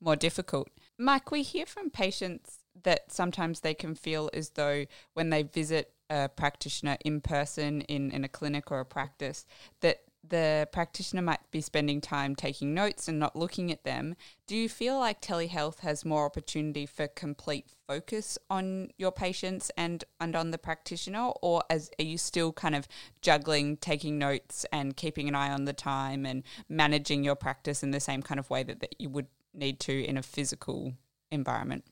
more 0.00 0.16
difficult. 0.16 0.68
Mike, 0.98 1.30
we 1.30 1.42
hear 1.42 1.66
from 1.66 1.90
patients 1.90 2.58
that 2.84 3.12
sometimes 3.12 3.60
they 3.60 3.74
can 3.74 3.94
feel 3.94 4.30
as 4.32 4.50
though 4.50 4.84
when 5.14 5.30
they 5.30 5.42
visit 5.42 5.92
a 6.10 6.28
practitioner 6.28 6.96
in 7.04 7.20
person 7.20 7.82
in, 7.82 8.10
in 8.10 8.24
a 8.24 8.28
clinic 8.28 8.70
or 8.70 8.80
a 8.80 8.84
practice 8.84 9.44
that 9.80 10.00
the 10.26 10.68
practitioner 10.72 11.22
might 11.22 11.40
be 11.50 11.60
spending 11.60 12.00
time 12.00 12.34
taking 12.34 12.74
notes 12.74 13.08
and 13.08 13.18
not 13.18 13.36
looking 13.36 13.70
at 13.72 13.84
them. 13.84 14.14
Do 14.46 14.56
you 14.56 14.68
feel 14.68 14.98
like 14.98 15.20
telehealth 15.20 15.80
has 15.80 16.04
more 16.04 16.26
opportunity 16.26 16.86
for 16.86 17.06
complete 17.08 17.66
focus 17.86 18.38
on 18.50 18.90
your 18.98 19.12
patients 19.12 19.70
and, 19.76 20.04
and 20.20 20.36
on 20.36 20.50
the 20.50 20.58
practitioner, 20.58 21.30
or 21.42 21.62
as 21.70 21.90
are 21.98 22.04
you 22.04 22.18
still 22.18 22.52
kind 22.52 22.74
of 22.74 22.88
juggling 23.22 23.76
taking 23.76 24.18
notes 24.18 24.66
and 24.72 24.96
keeping 24.96 25.28
an 25.28 25.34
eye 25.34 25.52
on 25.52 25.64
the 25.64 25.72
time 25.72 26.26
and 26.26 26.42
managing 26.68 27.24
your 27.24 27.36
practice 27.36 27.82
in 27.82 27.90
the 27.90 28.00
same 28.00 28.22
kind 28.22 28.38
of 28.38 28.50
way 28.50 28.62
that, 28.62 28.80
that 28.80 28.94
you 28.98 29.08
would 29.08 29.26
need 29.54 29.80
to 29.80 30.04
in 30.04 30.16
a 30.16 30.22
physical 30.22 30.92
environment? 31.30 31.84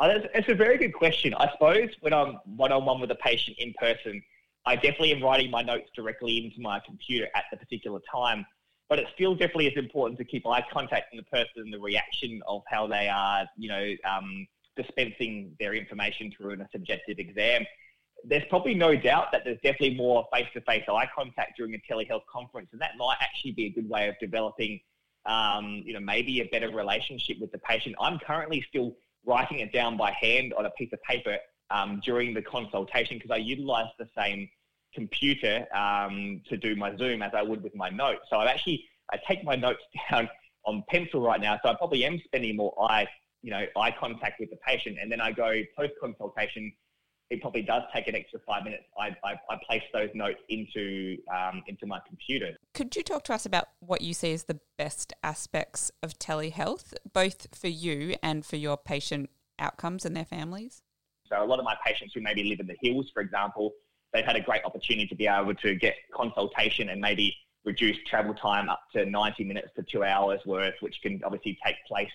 Uh, 0.00 0.20
it's 0.34 0.48
a 0.48 0.54
very 0.54 0.78
good 0.78 0.92
question. 0.92 1.34
I 1.34 1.50
suppose 1.52 1.90
when 2.00 2.12
I'm 2.12 2.38
one 2.56 2.70
on 2.70 2.84
one 2.84 3.00
with 3.00 3.10
a 3.10 3.16
patient 3.16 3.56
in 3.58 3.74
person, 3.74 4.22
I 4.68 4.74
definitely 4.74 5.12
am 5.12 5.22
writing 5.22 5.50
my 5.50 5.62
notes 5.62 5.88
directly 5.96 6.44
into 6.44 6.60
my 6.60 6.78
computer 6.80 7.26
at 7.34 7.44
the 7.50 7.56
particular 7.56 8.00
time. 8.12 8.44
But 8.90 8.98
it 8.98 9.06
still 9.14 9.34
definitely 9.34 9.66
is 9.66 9.78
important 9.78 10.18
to 10.18 10.24
keep 10.24 10.46
eye 10.46 10.64
contact 10.70 11.12
in 11.12 11.16
the 11.16 11.24
person 11.24 11.56
and 11.56 11.72
the 11.72 11.80
reaction 11.80 12.42
of 12.46 12.62
how 12.68 12.86
they 12.86 13.08
are, 13.08 13.46
you 13.56 13.68
know, 13.70 13.94
um, 14.04 14.46
dispensing 14.76 15.54
their 15.58 15.74
information 15.74 16.30
through 16.34 16.52
in 16.52 16.60
a 16.60 16.68
subjective 16.70 17.18
exam. 17.18 17.64
There's 18.24 18.44
probably 18.50 18.74
no 18.74 18.94
doubt 18.94 19.32
that 19.32 19.42
there's 19.44 19.60
definitely 19.62 19.94
more 19.94 20.26
face-to-face 20.32 20.84
eye 20.86 21.08
contact 21.14 21.56
during 21.56 21.74
a 21.74 21.78
telehealth 21.90 22.26
conference, 22.30 22.68
and 22.72 22.80
that 22.80 22.92
might 22.98 23.16
actually 23.20 23.52
be 23.52 23.66
a 23.66 23.70
good 23.70 23.88
way 23.88 24.08
of 24.08 24.16
developing, 24.20 24.80
um, 25.24 25.82
you 25.84 25.94
know, 25.94 26.00
maybe 26.00 26.40
a 26.40 26.46
better 26.46 26.70
relationship 26.70 27.38
with 27.40 27.52
the 27.52 27.58
patient. 27.58 27.94
I'm 28.00 28.18
currently 28.18 28.64
still 28.68 28.96
writing 29.24 29.60
it 29.60 29.72
down 29.72 29.96
by 29.96 30.12
hand 30.12 30.52
on 30.54 30.66
a 30.66 30.70
piece 30.70 30.92
of 30.92 31.02
paper 31.02 31.38
um, 31.70 32.00
during 32.04 32.34
the 32.34 32.42
consultation 32.42 33.18
because 33.18 33.30
I 33.30 33.36
utilize 33.36 33.88
the 33.98 34.08
same 34.16 34.48
computer 34.98 35.66
um, 35.74 36.42
to 36.48 36.56
do 36.56 36.74
my 36.74 36.96
Zoom 36.96 37.22
as 37.22 37.32
I 37.34 37.42
would 37.42 37.62
with 37.62 37.74
my 37.74 37.88
notes. 37.88 38.22
So 38.30 38.36
I 38.36 38.46
actually 38.46 38.84
I 39.12 39.16
take 39.28 39.44
my 39.44 39.56
notes 39.56 39.82
down 40.10 40.28
on 40.64 40.84
pencil 40.88 41.20
right 41.20 41.40
now. 41.40 41.58
So 41.62 41.70
I 41.70 41.74
probably 41.74 42.04
am 42.04 42.20
spending 42.24 42.56
more 42.56 42.74
eye 42.90 43.06
you 43.42 43.50
know 43.50 43.64
eye 43.76 43.94
contact 43.98 44.40
with 44.40 44.50
the 44.50 44.60
patient, 44.66 44.96
and 45.00 45.10
then 45.10 45.20
I 45.20 45.30
go 45.32 45.50
post 45.76 45.94
consultation 46.00 46.72
it 47.30 47.42
probably 47.42 47.62
does 47.62 47.82
take 47.94 48.08
an 48.08 48.14
extra 48.14 48.40
five 48.46 48.64
minutes. 48.64 48.84
I, 48.98 49.08
I, 49.22 49.34
I 49.50 49.58
place 49.66 49.82
those 49.92 50.08
notes 50.14 50.40
into 50.48 51.18
um, 51.34 51.62
into 51.66 51.86
my 51.86 52.00
computer. 52.06 52.56
Could 52.72 52.96
you 52.96 53.02
talk 53.02 53.24
to 53.24 53.34
us 53.34 53.44
about 53.44 53.66
what 53.80 54.00
you 54.00 54.14
see 54.14 54.32
as 54.32 54.44
the 54.44 54.60
best 54.78 55.12
aspects 55.22 55.92
of 56.02 56.18
telehealth, 56.18 56.94
both 57.12 57.48
for 57.54 57.68
you 57.68 58.16
and 58.22 58.46
for 58.46 58.56
your 58.56 58.76
patient 58.78 59.28
outcomes 59.58 60.06
and 60.06 60.16
their 60.16 60.24
families? 60.24 60.82
So 61.28 61.42
a 61.42 61.44
lot 61.44 61.58
of 61.58 61.66
my 61.66 61.76
patients 61.84 62.14
who 62.14 62.22
maybe 62.22 62.44
live 62.44 62.60
in 62.60 62.66
the 62.66 62.76
hills, 62.80 63.10
for 63.12 63.20
example, 63.20 63.72
they've 64.12 64.24
had 64.24 64.36
a 64.36 64.40
great 64.40 64.64
opportunity 64.64 65.06
to 65.06 65.14
be 65.14 65.26
able 65.26 65.54
to 65.54 65.74
get 65.74 65.94
consultation 66.14 66.88
and 66.90 67.00
maybe 67.00 67.34
reduce 67.64 67.96
travel 68.08 68.34
time 68.34 68.68
up 68.68 68.80
to 68.94 69.04
90 69.04 69.44
minutes 69.44 69.68
to 69.76 69.82
two 69.82 70.04
hours 70.04 70.40
worth, 70.46 70.74
which 70.80 71.00
can 71.02 71.20
obviously 71.24 71.58
take 71.64 71.76
place. 71.86 72.10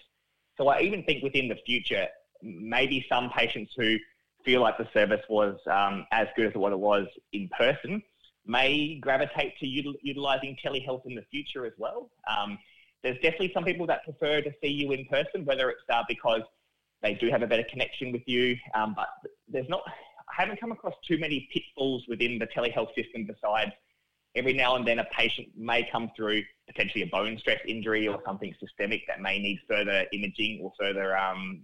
So 0.58 0.68
I 0.68 0.82
even 0.82 1.04
think 1.04 1.24
within 1.24 1.48
the 1.48 1.58
future, 1.66 2.08
maybe 2.42 3.06
some 3.10 3.30
patients 3.30 3.72
who 3.78 3.98
feel 4.44 4.62
like 4.62 4.78
the 4.78 4.88
service 4.94 5.22
was 5.30 5.58
um, 5.72 6.06
as 6.12 6.28
good 6.36 6.48
as 6.48 6.54
what 6.56 6.72
it 6.72 6.80
was 6.80 7.08
in 7.32 7.50
person 7.58 8.02
may 8.46 8.96
gravitate 9.00 9.58
to 9.60 9.66
util- 9.66 9.96
utilising 10.02 10.58
telehealth 10.64 11.06
in 11.06 11.16
the 11.16 11.24
future 11.32 11.66
as 11.66 11.74
well. 11.78 12.10
Um, 12.30 12.58
there's 13.02 13.16
definitely 13.16 13.52
some 13.54 13.64
people 13.64 13.86
that 13.88 14.04
prefer 14.04 14.42
to 14.42 14.52
see 14.62 14.70
you 14.70 14.92
in 14.92 15.06
person, 15.06 15.46
whether 15.46 15.70
it's 15.70 15.82
uh, 15.90 16.04
because 16.08 16.42
they 17.02 17.14
do 17.14 17.30
have 17.30 17.42
a 17.42 17.48
better 17.48 17.66
connection 17.70 18.12
with 18.12 18.24
you, 18.26 18.58
um, 18.74 18.94
but 18.96 19.08
there's 19.48 19.68
not. 19.70 19.82
I 20.36 20.42
haven't 20.42 20.60
come 20.60 20.72
across 20.72 20.96
too 21.08 21.18
many 21.18 21.48
pitfalls 21.54 22.04
within 22.08 22.40
the 22.40 22.48
telehealth 22.48 22.94
system 22.96 23.26
besides 23.26 23.72
every 24.36 24.54
now 24.54 24.76
and 24.76 24.88
then 24.88 25.00
a 25.00 25.06
patient 25.06 25.50
may 25.56 25.88
come 25.92 26.12
through 26.16 26.44
potentially 26.68 27.04
a 27.04 27.08
bone 27.08 27.38
stress 27.38 27.60
injury 27.68 28.08
or 28.08 28.20
something 28.26 28.54
systemic 28.60 29.02
that 29.08 29.22
may 29.22 29.38
need 29.38 29.60
further 29.68 30.06
imaging 30.12 30.60
or 30.64 30.74
further 30.80 31.16
um, 31.16 31.62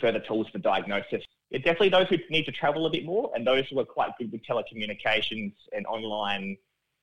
further 0.00 0.18
tools 0.18 0.48
for 0.50 0.58
diagnosis 0.58 1.22
it's 1.54 1.64
definitely 1.64 1.90
those 1.90 2.08
who 2.08 2.16
need 2.30 2.44
to 2.46 2.52
travel 2.52 2.86
a 2.86 2.90
bit 2.90 3.04
more 3.04 3.30
and 3.34 3.46
those 3.46 3.64
who 3.68 3.78
are 3.78 3.84
quite 3.84 4.10
good 4.18 4.32
with 4.32 4.42
telecommunications 4.42 5.52
and 5.72 5.86
online 5.86 6.56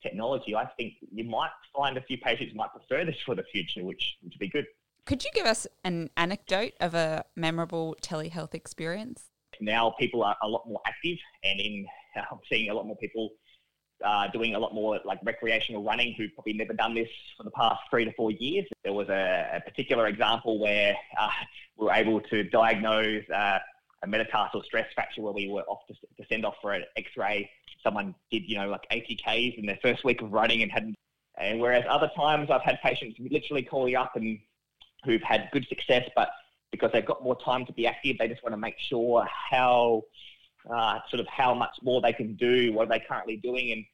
technology. 0.04 0.56
I 0.56 0.66
think 0.78 0.96
you 1.10 1.24
might 1.24 1.52
find 1.74 1.98
a 1.98 2.02
few 2.02 2.18
patients 2.18 2.54
might 2.54 2.72
prefer 2.72 3.06
this 3.06 3.16
for 3.26 3.34
the 3.34 3.44
future, 3.44 3.86
which 3.86 4.18
would 4.22 4.38
be 4.40 4.50
good. 4.50 4.66
Could 5.06 5.24
you 5.24 5.32
give 5.34 5.46
us 5.46 5.68
an 5.86 6.10
anecdote 6.18 6.74
of 6.82 6.94
a 6.94 7.24
memorable 7.34 7.96
telehealth 8.02 8.54
experience? 8.54 9.31
Now 9.62 9.94
people 10.00 10.24
are 10.24 10.36
a 10.42 10.48
lot 10.48 10.68
more 10.68 10.82
active, 10.86 11.18
and 11.44 11.60
in 11.60 11.86
I'm 12.16 12.40
seeing 12.50 12.70
a 12.70 12.74
lot 12.74 12.86
more 12.86 12.98
people 12.98 13.30
uh, 14.04 14.28
doing 14.28 14.56
a 14.56 14.60
lot 14.60 14.74
more 14.74 15.00
like 15.06 15.20
recreational 15.24 15.84
running 15.84 16.14
who've 16.18 16.34
probably 16.34 16.54
never 16.54 16.74
done 16.74 16.96
this 16.96 17.10
for 17.38 17.44
the 17.44 17.52
past 17.52 17.80
three 17.90 18.06
to 18.06 18.12
four 18.14 18.32
years. 18.32 18.66
There 18.84 18.94
was 18.94 19.10
a, 19.10 19.52
a 19.56 19.62
particular 19.62 20.08
example 20.08 20.60
where 20.60 20.96
uh, 21.20 21.30
we 21.78 21.86
were 21.86 21.94
able 21.94 22.20
to 22.22 22.44
diagnose 22.44 23.24
uh, 23.30 23.60
a 24.04 24.08
metatarsal 24.08 24.64
stress 24.64 24.88
fracture 24.96 25.22
where 25.22 25.34
we 25.34 25.48
were 25.48 25.62
off 25.64 25.80
to, 25.88 25.94
to 25.94 26.28
send 26.28 26.46
off 26.46 26.56
for 26.62 26.74
an 26.74 26.84
X-ray. 26.98 27.50
Someone 27.84 28.16
did, 28.32 28.44
you 28.48 28.58
know, 28.58 28.70
like 28.70 28.86
80 28.90 29.16
Ks 29.16 29.58
in 29.58 29.66
their 29.66 29.78
first 29.82 30.04
week 30.04 30.22
of 30.22 30.32
running 30.32 30.64
and 30.64 30.72
hadn't. 30.72 30.96
And 31.38 31.60
whereas 31.60 31.84
other 31.90 32.10
times 32.16 32.50
I've 32.50 32.62
had 32.62 32.80
patients 32.82 33.18
literally 33.20 33.64
call 33.64 33.88
you 33.88 34.00
up 34.00 34.16
and 34.16 34.40
who've 35.06 35.22
had 35.22 35.50
good 35.52 35.66
success, 35.68 36.08
but 36.16 36.30
because 36.72 36.92
they've 36.92 37.06
got 37.06 37.24
more 37.24 37.38
time 37.42 37.66
to 37.66 37.74
be 37.74 37.88
active, 37.88 38.18
they 38.18 38.28
just 38.28 38.44
want 38.44 38.54
to 38.54 38.58
make 38.58 38.76
sure 38.80 39.26
how 39.50 40.04
uh, 40.74 41.00
sort 41.10 41.20
of 41.20 41.28
how 41.28 41.54
much 41.54 41.76
more 41.82 42.02
they 42.02 42.14
can 42.14 42.36
do, 42.36 42.74
what 42.74 42.88
are 42.88 42.90
they 42.90 43.04
currently 43.08 43.38
doing, 43.38 43.72
and 43.72 43.86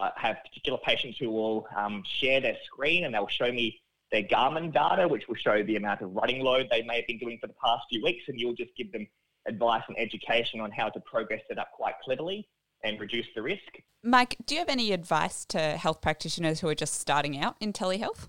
I 0.00 0.10
have 0.16 0.36
particular 0.44 0.78
patients 0.84 1.18
who 1.18 1.30
will 1.30 1.66
um, 1.74 2.02
share 2.20 2.40
their 2.40 2.56
screen 2.66 3.04
and 3.04 3.14
they'll 3.14 3.28
show 3.28 3.50
me 3.50 3.80
their 4.12 4.22
Garmin 4.22 4.72
data, 4.72 5.08
which 5.08 5.26
will 5.28 5.36
show 5.36 5.62
the 5.62 5.76
amount 5.76 6.02
of 6.02 6.12
running 6.12 6.42
load 6.42 6.68
they 6.70 6.82
may 6.82 6.96
have 6.96 7.06
been 7.06 7.18
doing 7.18 7.38
for 7.40 7.46
the 7.46 7.54
past 7.62 7.84
few 7.90 8.02
weeks, 8.02 8.24
and 8.28 8.38
you'll 8.38 8.54
just 8.54 8.70
give 8.76 8.92
them 8.92 9.06
advice 9.48 9.82
and 9.88 9.98
education 9.98 10.60
on 10.60 10.70
how 10.70 10.88
to 10.88 11.00
progress 11.00 11.42
it 11.50 11.58
up 11.58 11.70
quite 11.72 11.94
cleverly 12.04 12.48
and 12.84 13.00
reduce 13.00 13.26
the 13.34 13.42
risk. 13.42 13.60
Mike, 14.02 14.36
do 14.44 14.54
you 14.54 14.60
have 14.60 14.68
any 14.68 14.92
advice 14.92 15.44
to 15.46 15.58
health 15.58 16.00
practitioners 16.00 16.60
who 16.60 16.68
are 16.68 16.74
just 16.74 16.94
starting 16.94 17.38
out 17.38 17.56
in 17.60 17.72
telehealth? 17.72 18.28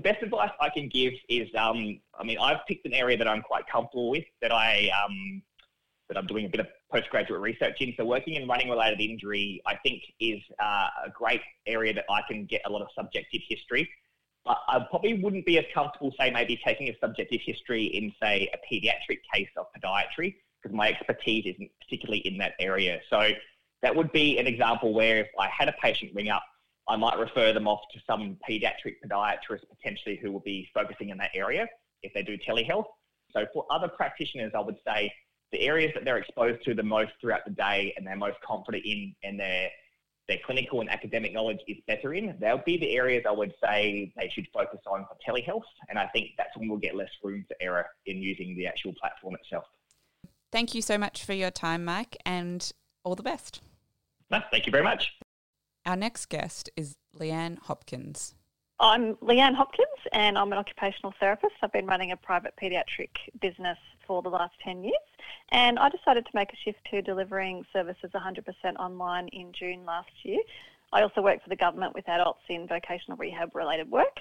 The 0.00 0.12
best 0.12 0.22
advice 0.22 0.48
I 0.58 0.70
can 0.70 0.88
give 0.88 1.12
is, 1.28 1.46
um, 1.58 2.00
I 2.18 2.24
mean, 2.24 2.38
I've 2.38 2.64
picked 2.66 2.86
an 2.86 2.94
area 2.94 3.18
that 3.18 3.28
I'm 3.28 3.42
quite 3.42 3.66
comfortable 3.70 4.08
with, 4.08 4.24
that 4.40 4.50
I 4.50 4.88
um, 5.04 5.42
that 6.08 6.16
I'm 6.16 6.26
doing 6.26 6.46
a 6.46 6.48
bit 6.48 6.60
of 6.60 6.68
postgraduate 6.90 7.38
research 7.42 7.76
in. 7.80 7.92
So 7.98 8.06
working 8.06 8.36
in 8.36 8.48
running 8.48 8.70
related 8.70 8.98
injury, 8.98 9.60
I 9.66 9.76
think 9.76 10.00
is 10.18 10.40
uh, 10.58 10.88
a 11.04 11.10
great 11.10 11.42
area 11.66 11.92
that 11.92 12.06
I 12.08 12.22
can 12.26 12.46
get 12.46 12.62
a 12.64 12.70
lot 12.70 12.80
of 12.80 12.88
subjective 12.96 13.42
history. 13.46 13.90
But 14.46 14.56
I 14.68 14.78
probably 14.88 15.22
wouldn't 15.22 15.44
be 15.44 15.58
as 15.58 15.66
comfortable, 15.74 16.14
say, 16.18 16.30
maybe 16.30 16.58
taking 16.64 16.88
a 16.88 16.96
subjective 16.98 17.42
history 17.44 17.84
in, 17.84 18.10
say, 18.22 18.50
a 18.54 18.74
paediatric 18.74 19.18
case 19.34 19.50
of 19.58 19.66
podiatry, 19.76 20.34
because 20.62 20.74
my 20.74 20.88
expertise 20.88 21.44
isn't 21.44 21.70
particularly 21.82 22.20
in 22.20 22.38
that 22.38 22.54
area. 22.58 23.00
So 23.10 23.28
that 23.82 23.94
would 23.94 24.10
be 24.12 24.38
an 24.38 24.46
example 24.46 24.94
where 24.94 25.18
if 25.18 25.28
I 25.38 25.48
had 25.48 25.68
a 25.68 25.74
patient 25.82 26.12
ring 26.14 26.30
up, 26.30 26.42
I 26.90 26.96
might 26.96 27.18
refer 27.18 27.52
them 27.52 27.68
off 27.68 27.82
to 27.92 28.00
some 28.04 28.36
paediatric 28.48 28.96
podiatrist 29.06 29.62
potentially 29.70 30.18
who 30.20 30.32
will 30.32 30.40
be 30.40 30.68
focusing 30.74 31.10
in 31.10 31.18
that 31.18 31.30
area 31.34 31.68
if 32.02 32.12
they 32.14 32.22
do 32.22 32.36
telehealth. 32.36 32.86
So 33.32 33.46
for 33.54 33.64
other 33.70 33.86
practitioners, 33.86 34.50
I 34.56 34.60
would 34.60 34.76
say 34.84 35.12
the 35.52 35.60
areas 35.60 35.92
that 35.94 36.04
they're 36.04 36.18
exposed 36.18 36.64
to 36.64 36.74
the 36.74 36.82
most 36.82 37.12
throughout 37.20 37.44
the 37.46 37.52
day 37.52 37.94
and 37.96 38.04
they're 38.04 38.16
most 38.16 38.38
confident 38.44 38.84
in 38.84 39.14
and 39.22 39.38
their 39.38 39.70
their 40.26 40.38
clinical 40.44 40.80
and 40.80 40.90
academic 40.90 41.32
knowledge 41.32 41.58
is 41.66 41.76
better 41.88 42.14
in, 42.14 42.36
they'll 42.40 42.62
be 42.64 42.76
the 42.76 42.96
areas 42.96 43.24
I 43.28 43.32
would 43.32 43.52
say 43.62 44.12
they 44.16 44.30
should 44.32 44.46
focus 44.54 44.78
on 44.86 45.04
for 45.06 45.16
telehealth. 45.28 45.62
And 45.88 45.98
I 45.98 46.06
think 46.08 46.30
that's 46.38 46.56
when 46.56 46.68
we'll 46.68 46.78
get 46.78 46.94
less 46.94 47.08
room 47.24 47.44
for 47.48 47.56
error 47.60 47.86
in 48.06 48.18
using 48.18 48.56
the 48.56 48.66
actual 48.66 48.94
platform 49.00 49.34
itself. 49.34 49.64
Thank 50.52 50.72
you 50.72 50.82
so 50.82 50.98
much 50.98 51.24
for 51.24 51.32
your 51.32 51.50
time, 51.50 51.84
Mike, 51.84 52.16
and 52.24 52.70
all 53.02 53.16
the 53.16 53.24
best. 53.24 53.60
Thank 54.52 54.66
you 54.66 54.70
very 54.70 54.84
much. 54.84 55.12
Our 55.86 55.96
next 55.96 56.26
guest 56.26 56.68
is 56.76 56.96
Leanne 57.18 57.58
Hopkins. 57.58 58.34
I'm 58.78 59.14
Leanne 59.16 59.54
Hopkins 59.54 59.88
and 60.12 60.36
I'm 60.36 60.52
an 60.52 60.58
occupational 60.58 61.14
therapist. 61.18 61.54
I've 61.62 61.72
been 61.72 61.86
running 61.86 62.12
a 62.12 62.16
private 62.16 62.52
paediatric 62.62 63.08
business 63.40 63.78
for 64.06 64.20
the 64.22 64.28
last 64.28 64.52
10 64.62 64.84
years 64.84 64.94
and 65.52 65.78
I 65.78 65.88
decided 65.88 66.26
to 66.26 66.30
make 66.34 66.52
a 66.52 66.56
shift 66.64 66.80
to 66.90 67.00
delivering 67.00 67.64
services 67.72 68.10
100% 68.14 68.44
online 68.78 69.28
in 69.28 69.52
June 69.58 69.84
last 69.86 70.10
year. 70.22 70.40
I 70.92 71.02
also 71.02 71.22
work 71.22 71.42
for 71.42 71.48
the 71.48 71.56
government 71.56 71.94
with 71.94 72.08
adults 72.08 72.40
in 72.48 72.68
vocational 72.68 73.16
rehab 73.16 73.54
related 73.54 73.90
work. 73.90 74.18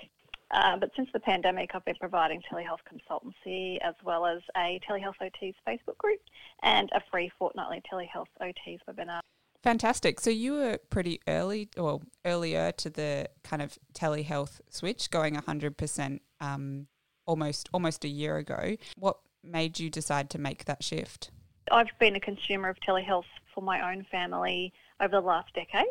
Uh, 0.51 0.77
but 0.77 0.91
since 0.95 1.09
the 1.13 1.19
pandemic, 1.19 1.71
I've 1.73 1.85
been 1.85 1.95
providing 1.99 2.41
telehealth 2.51 2.79
consultancy 2.89 3.77
as 3.81 3.95
well 4.03 4.25
as 4.25 4.39
a 4.57 4.79
Telehealth 4.89 5.19
OTs 5.21 5.55
Facebook 5.67 5.97
group 5.97 6.19
and 6.63 6.89
a 6.93 7.01
free 7.11 7.31
fortnightly 7.37 7.81
Telehealth 7.91 8.27
OTs 8.41 8.79
webinar. 8.89 9.19
Fantastic. 9.63 10.19
So 10.19 10.29
you 10.29 10.53
were 10.53 10.79
pretty 10.89 11.19
early, 11.27 11.69
or 11.77 12.01
earlier 12.25 12.71
to 12.73 12.89
the 12.89 13.29
kind 13.43 13.61
of 13.61 13.77
telehealth 13.93 14.61
switch, 14.69 15.11
going 15.11 15.35
100% 15.35 16.19
um, 16.39 16.87
almost 17.25 17.69
almost 17.73 18.05
a 18.05 18.07
year 18.07 18.37
ago. 18.37 18.75
What 18.97 19.17
made 19.43 19.79
you 19.79 19.89
decide 19.89 20.29
to 20.31 20.39
make 20.39 20.65
that 20.65 20.83
shift? 20.83 21.31
I've 21.71 21.87
been 21.99 22.15
a 22.15 22.19
consumer 22.19 22.69
of 22.69 22.77
telehealth 22.87 23.29
for 23.53 23.61
my 23.61 23.91
own 23.91 24.05
family 24.09 24.73
over 24.99 25.11
the 25.11 25.21
last 25.21 25.53
decade. 25.53 25.85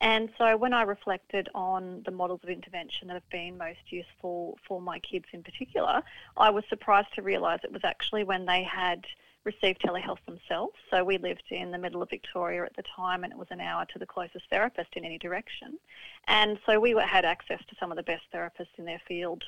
And 0.00 0.30
so 0.38 0.56
when 0.56 0.72
I 0.72 0.82
reflected 0.82 1.50
on 1.54 2.02
the 2.06 2.10
models 2.10 2.40
of 2.42 2.48
intervention 2.48 3.08
that 3.08 3.14
have 3.14 3.28
been 3.30 3.58
most 3.58 3.80
useful 3.90 4.58
for 4.66 4.80
my 4.80 4.98
kids 4.98 5.26
in 5.32 5.42
particular, 5.42 6.02
I 6.38 6.48
was 6.48 6.64
surprised 6.70 7.08
to 7.16 7.22
realise 7.22 7.60
it 7.64 7.72
was 7.72 7.84
actually 7.84 8.24
when 8.24 8.46
they 8.46 8.62
had 8.62 9.04
receive 9.44 9.76
telehealth 9.78 10.24
themselves. 10.26 10.74
So 10.90 11.04
we 11.04 11.18
lived 11.18 11.44
in 11.50 11.70
the 11.70 11.78
middle 11.78 12.02
of 12.02 12.10
Victoria 12.10 12.64
at 12.64 12.76
the 12.76 12.82
time 12.94 13.24
and 13.24 13.32
it 13.32 13.38
was 13.38 13.48
an 13.50 13.60
hour 13.60 13.86
to 13.92 13.98
the 13.98 14.06
closest 14.06 14.44
therapist 14.50 14.90
in 14.96 15.04
any 15.04 15.18
direction. 15.18 15.78
And 16.28 16.58
so 16.66 16.78
we 16.78 16.90
had 16.92 17.24
access 17.24 17.60
to 17.68 17.76
some 17.80 17.90
of 17.90 17.96
the 17.96 18.02
best 18.02 18.24
therapists 18.34 18.78
in 18.78 18.84
their 18.84 19.00
field 19.08 19.42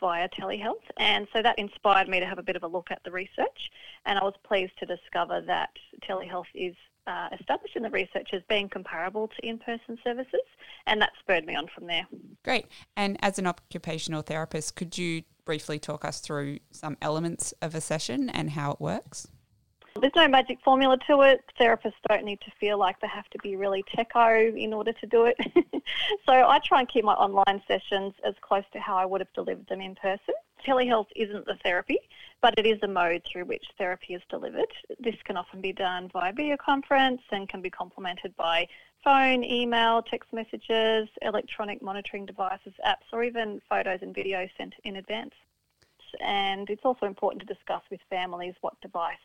via 0.00 0.28
telehealth. 0.28 0.84
And 0.98 1.26
so 1.32 1.42
that 1.42 1.58
inspired 1.58 2.08
me 2.08 2.20
to 2.20 2.26
have 2.26 2.38
a 2.38 2.42
bit 2.42 2.56
of 2.56 2.62
a 2.62 2.68
look 2.68 2.88
at 2.90 3.02
the 3.04 3.10
research. 3.10 3.70
And 4.04 4.18
I 4.18 4.24
was 4.24 4.34
pleased 4.44 4.72
to 4.78 4.86
discover 4.86 5.40
that 5.46 5.70
telehealth 6.08 6.44
is 6.54 6.74
uh, 7.06 7.28
established 7.38 7.76
in 7.76 7.82
the 7.82 7.90
research 7.90 8.30
as 8.32 8.42
being 8.48 8.68
comparable 8.68 9.28
to 9.28 9.46
in-person 9.46 9.98
services, 10.02 10.40
and 10.86 11.00
that 11.00 11.12
spurred 11.20 11.46
me 11.46 11.54
on 11.54 11.68
from 11.74 11.86
there. 11.86 12.06
Great. 12.44 12.66
And 12.96 13.16
as 13.22 13.38
an 13.38 13.46
occupational 13.46 14.22
therapist, 14.22 14.74
could 14.74 14.98
you 14.98 15.22
briefly 15.44 15.78
talk 15.78 16.04
us 16.04 16.20
through 16.20 16.58
some 16.72 16.96
elements 17.00 17.54
of 17.62 17.74
a 17.74 17.80
session 17.80 18.28
and 18.28 18.50
how 18.50 18.72
it 18.72 18.80
works? 18.80 19.28
There's 20.00 20.14
no 20.14 20.28
magic 20.28 20.58
formula 20.62 20.98
to 21.06 21.22
it. 21.22 21.42
Therapists 21.58 21.94
don't 22.06 22.24
need 22.24 22.40
to 22.42 22.50
feel 22.60 22.76
like 22.78 23.00
they 23.00 23.08
have 23.08 23.28
to 23.30 23.38
be 23.38 23.56
really 23.56 23.82
techo 23.84 24.54
in 24.54 24.74
order 24.74 24.92
to 24.92 25.06
do 25.06 25.24
it. 25.24 25.36
so 26.26 26.32
I 26.32 26.58
try 26.58 26.80
and 26.80 26.88
keep 26.88 27.04
my 27.04 27.14
online 27.14 27.62
sessions 27.66 28.12
as 28.22 28.34
close 28.42 28.64
to 28.72 28.80
how 28.80 28.96
I 28.96 29.06
would 29.06 29.22
have 29.22 29.32
delivered 29.32 29.66
them 29.68 29.80
in 29.80 29.94
person. 29.94 30.34
Telehealth 30.66 31.06
isn't 31.16 31.46
the 31.46 31.56
therapy, 31.62 31.98
but 32.42 32.58
it 32.58 32.66
is 32.66 32.78
a 32.82 32.88
mode 32.88 33.22
through 33.24 33.46
which 33.46 33.64
therapy 33.78 34.14
is 34.14 34.22
delivered. 34.28 34.70
This 35.00 35.16
can 35.24 35.38
often 35.38 35.62
be 35.62 35.72
done 35.72 36.10
via 36.12 36.32
video 36.32 36.56
conference 36.58 37.22
and 37.30 37.48
can 37.48 37.62
be 37.62 37.70
complemented 37.70 38.36
by 38.36 38.68
phone, 39.02 39.44
email, 39.44 40.02
text 40.02 40.30
messages, 40.32 41.08
electronic 41.22 41.80
monitoring 41.80 42.26
devices, 42.26 42.74
apps, 42.84 43.06
or 43.12 43.24
even 43.24 43.62
photos 43.68 44.00
and 44.02 44.14
videos 44.14 44.50
sent 44.58 44.74
in 44.84 44.96
advance. 44.96 45.34
And 46.20 46.68
it's 46.68 46.84
also 46.84 47.06
important 47.06 47.46
to 47.46 47.54
discuss 47.54 47.82
with 47.90 48.00
families 48.10 48.54
what 48.60 48.80
device 48.80 49.16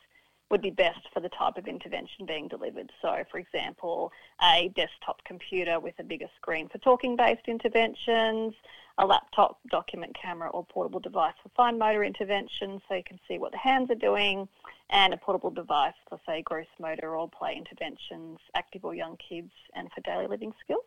would 0.52 0.62
be 0.62 0.70
best 0.70 1.00
for 1.14 1.22
the 1.22 1.30
type 1.30 1.58
of 1.58 1.68
intervention 1.68 2.26
being 2.26 2.48
delivered. 2.48 2.92
So, 3.02 3.24
for 3.32 3.38
example, 3.40 4.12
a 4.42 4.72
desktop 4.76 5.24
computer 5.24 5.80
with 5.80 5.96
a 6.00 6.04
bigger 6.04 6.28
screen 6.36 6.68
for 6.68 6.78
talking-based 6.80 7.48
interventions, 7.48 8.54
a 8.98 9.06
laptop, 9.06 9.60
document 9.70 10.16
camera 10.22 10.50
or 10.50 10.66
portable 10.66 11.00
device 11.00 11.34
for 11.42 11.50
fine 11.56 11.80
motor 11.80 12.04
interventions 12.04 12.82
so 12.88 12.96
you 12.96 13.04
can 13.04 13.20
see 13.28 13.38
what 13.38 13.52
the 13.54 13.58
hands 13.58 13.90
are 13.90 13.96
doing, 13.96 14.48
and 14.90 15.14
a 15.14 15.18
portable 15.18 15.50
device 15.50 15.94
for, 16.10 16.20
say, 16.26 16.42
gross 16.42 16.68
motor 16.80 17.16
or 17.16 17.30
play 17.30 17.56
interventions, 17.56 18.38
active 18.54 18.84
or 18.84 18.94
young 18.94 19.18
kids, 19.18 19.52
and 19.74 19.90
for 19.94 20.02
daily 20.02 20.28
living 20.28 20.54
skills. 20.64 20.84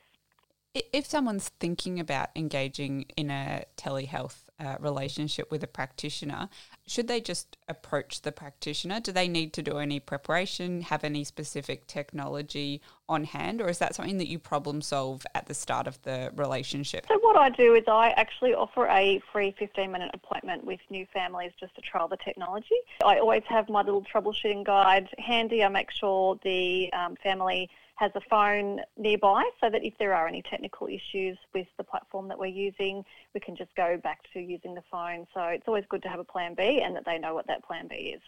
If 0.75 1.07
someone's 1.07 1.51
thinking 1.61 2.01
about 2.01 2.31
engaging 2.35 3.03
in 3.17 3.31
a 3.31 3.65
telehealth 3.77 4.39
uh, 4.59 4.75
relationship 4.81 5.49
with 5.49 5.63
a 5.63 5.69
practitioner, 5.69 6.49
should 6.85 7.07
they 7.07 7.21
just 7.21 7.57
approach 7.69 8.23
the 8.23 8.33
practitioner? 8.33 8.99
Do 8.99 9.13
they 9.13 9.29
need 9.29 9.53
to 9.53 9.63
do 9.63 9.79
any 9.79 10.01
preparation, 10.01 10.81
have 10.81 11.05
any 11.05 11.23
specific 11.23 11.87
technology 11.87 12.81
on 13.09 13.23
hand, 13.23 13.61
or 13.61 13.69
is 13.69 13.79
that 13.79 13.95
something 13.95 14.19
that 14.19 14.27
you 14.27 14.41
problem 14.41 14.83
solve 14.83 15.25
at 15.37 15.47
the 15.47 15.55
start 15.55 15.87
of 15.87 16.03
the 16.03 16.33
relationship? 16.35 17.07
So, 17.07 17.21
what 17.21 17.37
I 17.37 17.51
do 17.51 17.75
is 17.75 17.85
I 17.87 18.09
actually 18.17 18.55
offer 18.55 18.89
a 18.89 19.23
free 19.33 19.55
15 19.57 19.93
minute 19.93 20.11
appointment 20.13 20.65
with 20.65 20.81
new 20.91 21.07
families 21.13 21.53
just 21.61 21.77
to 21.77 21.83
trial 21.83 22.09
the 22.09 22.17
technology. 22.17 22.75
I 23.05 23.19
always 23.19 23.45
have 23.49 23.69
my 23.69 23.83
little 23.83 24.03
troubleshooting 24.03 24.65
guide 24.65 25.09
handy. 25.19 25.63
I 25.63 25.69
make 25.69 25.93
sure 25.93 26.37
the 26.43 26.93
um, 26.93 27.15
family 27.23 27.71
has 27.96 28.11
a 28.14 28.20
phone 28.28 28.80
nearby 28.96 29.48
so 29.61 29.70
that 29.70 29.85
if 29.85 29.94
there 29.98 30.14
are 30.14 30.26
any 30.26 30.42
technical 30.42 30.88
issues 30.88 31.38
with 31.54 31.66
the 31.78 31.85
platform 31.85 32.28
that 32.28 32.38
we're 32.38 32.46
using, 32.46 33.04
we 33.35 33.40
can 33.40 33.54
just 33.54 33.74
go 33.76 33.96
back 34.02 34.20
to 34.33 34.40
using 34.40 34.74
the 34.74 34.83
phone. 34.90 35.26
So 35.33 35.42
it's 35.44 35.68
always 35.68 35.85
good 35.88 36.02
to 36.02 36.09
have 36.09 36.18
a 36.18 36.24
plan 36.24 36.54
B 36.54 36.83
and 36.85 36.94
that 36.96 37.04
they 37.04 37.18
know 37.18 37.35
what 37.35 37.46
that 37.46 37.64
plan 37.64 37.87
B 37.88 38.14
is 38.16 38.22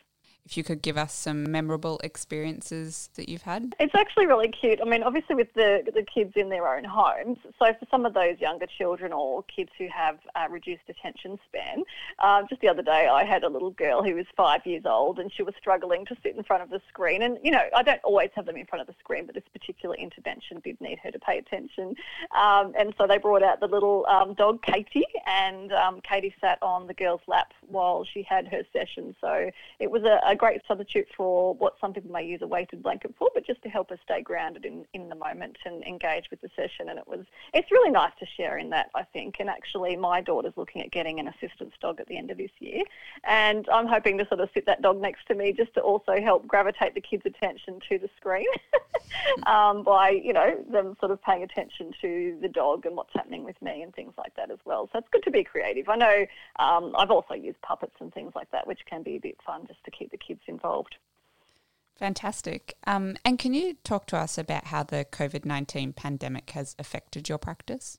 if 0.47 0.57
you 0.57 0.63
could 0.63 0.81
give 0.81 0.97
us 0.97 1.13
some 1.13 1.51
memorable 1.51 2.01
experiences 2.05 3.11
that 3.17 3.29
you've 3.29 3.43
had. 3.43 3.75
It's 3.81 3.95
actually 3.97 4.27
really 4.27 4.49
cute. 4.49 4.79
I 4.81 4.89
mean, 4.89 5.03
obviously 5.03 5.35
with 5.35 5.53
the 5.55 5.83
the 5.93 6.05
kids 6.05 6.35
in 6.37 6.49
their 6.49 6.73
own 6.73 6.85
homes. 6.85 7.39
So 7.59 7.73
for 7.79 7.87
some 7.91 8.07
of 8.07 8.15
those 8.15 8.39
younger 8.39 8.67
children 8.67 9.13
or 9.13 9.43
kids 9.45 9.71
who 9.77 9.89
have 9.89 10.19
uh, 10.37 10.47
reduced 10.49 10.85
attention 10.89 11.39
span, 11.49 11.83
uh, 12.21 12.43
just 12.49 12.61
the 12.61 12.69
other 12.69 12.83
day 12.83 13.09
I 13.09 13.25
had 13.25 13.43
a 13.43 13.49
little 13.49 13.73
girl 13.73 14.05
who 14.05 14.15
was 14.15 14.27
five 14.37 14.65
years 14.65 14.85
old 14.87 15.19
and 15.19 15.33
she 15.33 15.43
was 15.43 15.55
struggling 15.59 16.07
to 16.07 16.17
sit 16.23 16.37
in 16.37 16.45
front 16.45 16.63
of 16.63 16.71
the 16.71 16.81
screen. 16.89 17.23
And 17.23 17.39
you 17.43 17.51
know, 17.51 17.65
I 17.75 17.83
don't 17.83 18.01
always 18.05 18.31
have 18.37 18.47
them 18.47 18.57
in 18.57 18.67
front 18.67 18.83
of 18.83 18.87
the 18.87 18.95
screen, 19.01 19.27
but 19.27 19.35
this 19.35 19.45
particular 19.53 19.97
intervention 19.97 20.61
did 20.63 20.81
need 20.81 21.01
her 21.03 21.11
to 21.11 21.19
pay 21.19 21.39
attention. 21.39 21.97
Um, 22.41 22.73
and 22.79 22.95
so 22.97 23.09
they 23.09 23.19
brought 23.19 23.43
out 23.43 23.59
the 23.59 23.67
little 23.67 24.07
um, 24.09 24.35
dog 24.35 24.63
Katie, 24.63 25.07
and 25.27 25.73
um, 25.73 26.01
Katie 26.09 26.35
sat 26.41 26.63
on 26.63 26.87
the 26.87 26.95
girl's 26.95 27.21
lap 27.27 27.53
while 27.67 28.05
she 28.05 28.23
had 28.23 28.47
her 28.47 28.63
session. 28.73 29.17
So 29.21 29.51
it 29.81 29.91
was 29.91 30.05
a, 30.05 30.21
a 30.25 30.36
great 30.37 30.61
substitute 30.67 31.09
for 31.17 31.55
what 31.55 31.75
some 31.81 31.93
people 31.93 32.11
may 32.11 32.25
use 32.25 32.41
a 32.43 32.47
weighted 32.47 32.83
blanket 32.83 33.15
for, 33.19 33.31
but 33.35 33.47
just 33.47 33.63
to 33.63 33.69
help 33.69 33.91
us 33.91 33.99
stay 34.05 34.23
grounded 34.23 34.65
in, 34.65 34.85
in 34.95 35.09
the 35.09 35.15
moment 35.15 35.57
and 35.65 35.83
engage 35.85 36.31
with 36.31 36.41
the 36.41 36.49
session. 36.57 36.89
And 36.89 36.99
it 36.99 37.07
was, 37.07 37.25
it's 37.55 37.71
really 37.71 37.91
nice 37.91 38.13
to 38.21 38.27
share 38.37 38.59
in 38.59 38.71
that, 38.71 38.91
I 38.95 39.03
think. 39.03 39.37
And 39.41 39.49
actually, 39.49 39.97
my 39.97 40.21
daughter's 40.21 40.53
looking 40.57 40.83
at 40.83 40.91
getting 40.91 41.21
an 41.21 41.29
assistance 41.29 41.75
dog 41.81 42.01
at 42.01 42.07
the 42.07 42.17
end 42.17 42.31
of 42.31 42.39
this 42.39 42.51
year. 42.59 42.83
And 43.25 43.69
I'm 43.73 43.87
hoping 43.87 44.19
to 44.19 44.29
sort 44.29 44.41
of 44.41 44.49
sit 44.55 44.67
that 44.67 44.83
dog 44.83 45.01
next 45.01 45.27
to 45.29 45.35
me 45.35 45.53
just 45.53 45.75
to 45.75 45.81
also 45.81 46.21
help 46.21 46.47
gravitate 46.47 46.95
the 46.95 47.01
kids' 47.01 47.25
attention 47.27 47.81
to 47.89 47.99
the 47.99 48.09
screen 48.17 48.47
um, 49.47 49.83
by, 49.83 50.11
you 50.11 50.33
know, 50.33 50.57
them 50.71 50.97
sort 51.01 51.13
of 51.13 51.23
paying 51.23 51.43
attention 51.43 51.93
to 52.01 52.39
the 52.41 52.49
dog 52.49 52.87
and 52.87 52.97
what's 52.97 53.13
happening 53.15 53.45
with 53.45 53.61
me 53.63 53.83
and 53.83 53.95
things 53.95 54.13
like 54.19 54.35
that 54.37 54.51
as 54.51 54.59
well. 54.65 54.89
So 54.93 54.99
it's 54.99 55.09
good 55.11 55.25
to 55.25 55.31
be 55.31 55.45
creative. 55.45 55.89
I 55.89 55.97
know 55.97 56.27
um, 56.59 56.95
I've 56.97 57.11
also 57.11 57.35
used 57.35 57.61
puppets 57.63 57.97
and 58.01 58.13
things 58.13 58.33
like 58.35 58.51
that, 58.51 58.67
which 58.67 58.81
can 58.89 59.03
be 59.03 59.17
a 59.17 59.21
bit 59.21 59.37
fun 59.45 59.67
just 59.67 59.83
to 59.85 59.91
keep 59.91 60.11
the 60.11 60.19
kids 60.27 60.41
involved. 60.47 60.97
Fantastic. 61.97 62.75
Um, 62.87 63.17
and 63.25 63.39
can 63.39 63.55
you 63.55 63.75
talk 63.83 64.07
to 64.09 64.17
us 64.17 64.37
about 64.37 64.67
how 64.67 64.83
the 64.83 65.07
COVID 65.11 65.45
19 65.45 65.95
pandemic 65.95 66.51
has 66.51 66.77
affected 66.79 67.29
your 67.29 67.39
practice? 67.39 67.99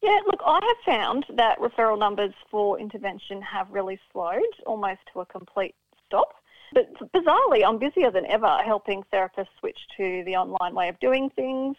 Yeah, 0.00 0.18
look, 0.26 0.40
I 0.44 0.60
have 0.62 0.94
found 0.94 1.26
that 1.36 1.58
referral 1.58 1.98
numbers 1.98 2.34
for 2.50 2.78
intervention 2.78 3.40
have 3.42 3.70
really 3.70 3.98
slowed 4.12 4.42
almost 4.66 5.00
to 5.12 5.20
a 5.20 5.26
complete 5.26 5.74
stop. 6.06 6.34
But 6.72 6.92
bizarrely, 7.12 7.64
I'm 7.64 7.78
busier 7.78 8.10
than 8.10 8.26
ever 8.26 8.58
helping 8.64 9.02
therapists 9.12 9.46
switch 9.60 9.78
to 9.96 10.22
the 10.26 10.36
online 10.36 10.74
way 10.74 10.88
of 10.88 10.98
doing 11.00 11.30
things. 11.30 11.76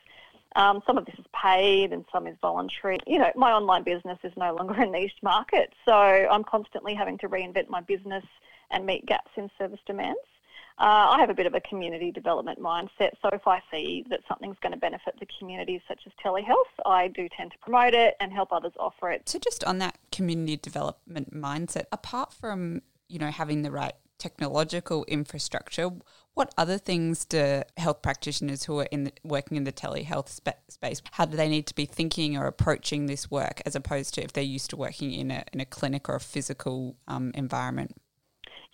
Um, 0.55 0.81
some 0.87 0.97
of 0.97 1.05
this 1.05 1.15
is 1.19 1.25
paid 1.39 1.91
and 1.91 2.05
some 2.11 2.27
is 2.27 2.35
voluntary. 2.41 2.97
You 3.05 3.19
know, 3.19 3.31
my 3.35 3.51
online 3.51 3.83
business 3.83 4.17
is 4.23 4.31
no 4.37 4.55
longer 4.55 4.73
a 4.73 4.85
niche 4.85 5.19
market, 5.21 5.73
so 5.85 5.93
I'm 5.93 6.43
constantly 6.43 6.95
having 6.95 7.17
to 7.19 7.29
reinvent 7.29 7.69
my 7.69 7.81
business 7.81 8.23
and 8.71 8.85
meet 8.85 9.05
gaps 9.05 9.31
in 9.35 9.49
service 9.57 9.79
demands. 9.85 10.19
Uh, 10.77 11.15
I 11.15 11.19
have 11.21 11.29
a 11.29 11.33
bit 11.33 11.45
of 11.45 11.53
a 11.53 11.61
community 11.61 12.11
development 12.11 12.59
mindset, 12.59 13.11
so 13.21 13.29
if 13.31 13.47
I 13.47 13.61
see 13.71 14.05
that 14.09 14.19
something's 14.27 14.57
going 14.61 14.73
to 14.73 14.77
benefit 14.77 15.15
the 15.19 15.27
community, 15.39 15.81
such 15.87 16.01
as 16.05 16.11
telehealth, 16.23 16.73
I 16.85 17.07
do 17.07 17.29
tend 17.37 17.51
to 17.51 17.57
promote 17.59 17.93
it 17.93 18.15
and 18.19 18.33
help 18.33 18.51
others 18.51 18.73
offer 18.77 19.09
it. 19.11 19.29
So, 19.29 19.39
just 19.39 19.63
on 19.63 19.77
that 19.77 19.97
community 20.11 20.57
development 20.57 21.33
mindset, 21.33 21.85
apart 21.93 22.33
from 22.33 22.81
you 23.07 23.19
know 23.19 23.31
having 23.31 23.61
the 23.61 23.71
right 23.71 23.93
technological 24.17 25.05
infrastructure, 25.05 25.89
what 26.33 26.53
other 26.57 26.77
things 26.77 27.25
do 27.25 27.61
health 27.77 28.01
practitioners 28.01 28.65
who 28.65 28.79
are 28.79 28.87
in 28.91 29.05
the, 29.05 29.13
working 29.23 29.55
in 29.57 29.63
the 29.63 29.71
telehealth 29.71 30.27
spa- 30.27 30.53
space, 30.69 31.01
how 31.11 31.25
do 31.25 31.37
they 31.37 31.47
need 31.47 31.67
to 31.67 31.75
be 31.75 31.85
thinking 31.85 32.37
or 32.37 32.47
approaching 32.47 33.05
this 33.05 33.31
work 33.31 33.61
as 33.65 33.75
opposed 33.75 34.13
to 34.13 34.23
if 34.23 34.33
they're 34.33 34.43
used 34.43 34.69
to 34.69 34.77
working 34.77 35.13
in 35.13 35.31
a, 35.31 35.43
in 35.53 35.59
a 35.59 35.65
clinic 35.65 36.09
or 36.09 36.15
a 36.15 36.19
physical 36.19 36.97
um, 37.07 37.31
environment? 37.33 37.95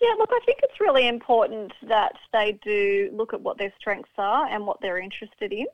Yeah, 0.02 0.14
look, 0.18 0.30
I 0.32 0.40
think 0.44 0.58
it's 0.64 0.80
really 0.80 1.06
important 1.06 1.72
that 1.88 2.14
they 2.32 2.58
do 2.64 3.08
look 3.12 3.32
at 3.32 3.40
what 3.40 3.56
their 3.56 3.72
strengths 3.78 4.10
are 4.18 4.46
and 4.48 4.66
what 4.66 4.80
they're 4.80 4.98
interested 4.98 5.52
in. 5.52 5.66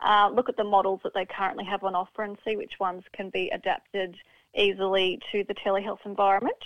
Uh, 0.00 0.30
look 0.32 0.48
at 0.48 0.56
the 0.56 0.64
models 0.64 1.00
that 1.04 1.12
they 1.12 1.26
currently 1.26 1.66
have 1.66 1.84
on 1.84 1.94
offer 1.94 2.22
and 2.22 2.38
see 2.46 2.56
which 2.56 2.72
ones 2.80 3.02
can 3.12 3.28
be 3.28 3.50
adapted 3.50 4.16
easily 4.56 5.20
to 5.30 5.44
the 5.48 5.54
telehealth 5.54 5.98
environment. 6.06 6.56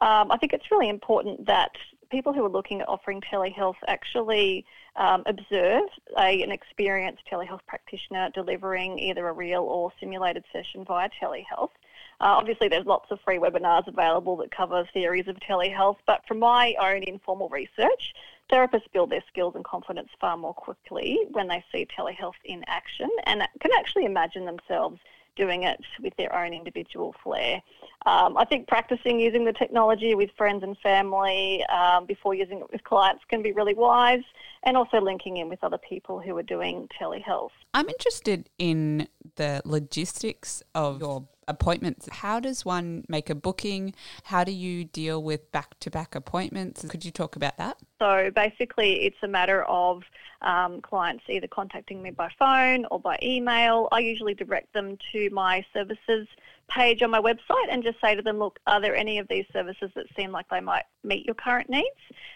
Um, 0.00 0.32
I 0.32 0.38
think 0.38 0.54
it's 0.54 0.70
really 0.70 0.88
important 0.88 1.44
that 1.46 1.72
people 2.10 2.32
who 2.32 2.42
are 2.42 2.48
looking 2.48 2.80
at 2.80 2.88
offering 2.88 3.20
telehealth 3.20 3.76
actually 3.86 4.64
um, 4.96 5.24
observe 5.26 5.84
a, 6.18 6.42
an 6.42 6.50
experienced 6.50 7.22
telehealth 7.30 7.66
practitioner 7.66 8.30
delivering 8.34 8.98
either 8.98 9.28
a 9.28 9.32
real 9.32 9.62
or 9.62 9.92
simulated 10.00 10.44
session 10.54 10.86
via 10.86 11.10
telehealth. 11.20 11.70
Uh, 12.20 12.36
obviously, 12.38 12.68
there's 12.68 12.86
lots 12.86 13.10
of 13.10 13.20
free 13.20 13.38
webinars 13.38 13.86
available 13.86 14.36
that 14.36 14.50
cover 14.50 14.86
theories 14.92 15.28
of 15.28 15.36
telehealth, 15.36 15.96
but 16.06 16.22
from 16.26 16.38
my 16.38 16.74
own 16.80 17.02
informal 17.02 17.48
research, 17.48 18.14
therapists 18.50 18.90
build 18.92 19.10
their 19.10 19.24
skills 19.28 19.54
and 19.54 19.64
confidence 19.64 20.08
far 20.20 20.36
more 20.36 20.54
quickly 20.54 21.26
when 21.30 21.48
they 21.48 21.64
see 21.72 21.86
telehealth 21.86 22.34
in 22.44 22.62
action 22.66 23.08
and 23.24 23.42
can 23.60 23.70
actually 23.76 24.04
imagine 24.04 24.44
themselves 24.44 25.00
doing 25.36 25.62
it 25.62 25.80
with 26.00 26.14
their 26.16 26.34
own 26.36 26.52
individual 26.52 27.14
flair. 27.22 27.62
Um, 28.06 28.36
I 28.36 28.44
think 28.44 28.66
practicing 28.66 29.20
using 29.20 29.44
the 29.44 29.52
technology 29.52 30.14
with 30.14 30.30
friends 30.36 30.62
and 30.62 30.76
family 30.78 31.64
um, 31.66 32.06
before 32.06 32.34
using 32.34 32.58
it 32.58 32.70
with 32.72 32.82
clients 32.84 33.22
can 33.28 33.42
be 33.42 33.52
really 33.52 33.74
wise, 33.74 34.24
and 34.64 34.76
also 34.76 35.00
linking 35.00 35.36
in 35.36 35.48
with 35.48 35.62
other 35.62 35.78
people 35.78 36.20
who 36.20 36.36
are 36.36 36.42
doing 36.42 36.88
telehealth. 37.00 37.50
I'm 37.74 37.88
interested 37.88 38.48
in 38.58 39.08
the 39.36 39.62
logistics 39.64 40.62
of 40.74 41.00
your 41.00 41.28
appointments. 41.48 42.08
How 42.10 42.40
does 42.40 42.64
one 42.64 43.04
make 43.08 43.30
a 43.30 43.34
booking? 43.34 43.94
How 44.24 44.44
do 44.44 44.52
you 44.52 44.84
deal 44.84 45.22
with 45.22 45.50
back 45.52 45.78
to 45.80 45.90
back 45.90 46.14
appointments? 46.14 46.84
Could 46.88 47.04
you 47.04 47.10
talk 47.10 47.36
about 47.36 47.56
that? 47.58 47.78
So 48.00 48.30
basically, 48.34 49.04
it's 49.04 49.16
a 49.22 49.28
matter 49.28 49.64
of 49.64 50.02
um, 50.42 50.80
clients 50.80 51.24
either 51.28 51.46
contacting 51.46 52.02
me 52.02 52.10
by 52.10 52.30
phone 52.38 52.86
or 52.90 53.00
by 53.00 53.18
email. 53.22 53.88
I 53.92 54.00
usually 54.00 54.34
direct 54.34 54.72
them 54.72 54.98
to 55.12 55.30
my 55.30 55.64
services 55.72 56.26
page 56.74 57.02
on 57.02 57.10
my 57.10 57.20
website 57.20 57.68
and 57.70 57.82
just 57.82 58.00
say 58.00 58.14
to 58.14 58.22
them, 58.22 58.38
look, 58.38 58.58
are 58.66 58.80
there 58.80 58.96
any 58.96 59.18
of 59.18 59.28
these 59.28 59.44
services 59.52 59.90
that 59.94 60.06
seem 60.16 60.32
like 60.32 60.48
they 60.48 60.60
might 60.60 60.84
meet 61.04 61.26
your 61.26 61.34
current 61.34 61.68
needs? 61.68 61.88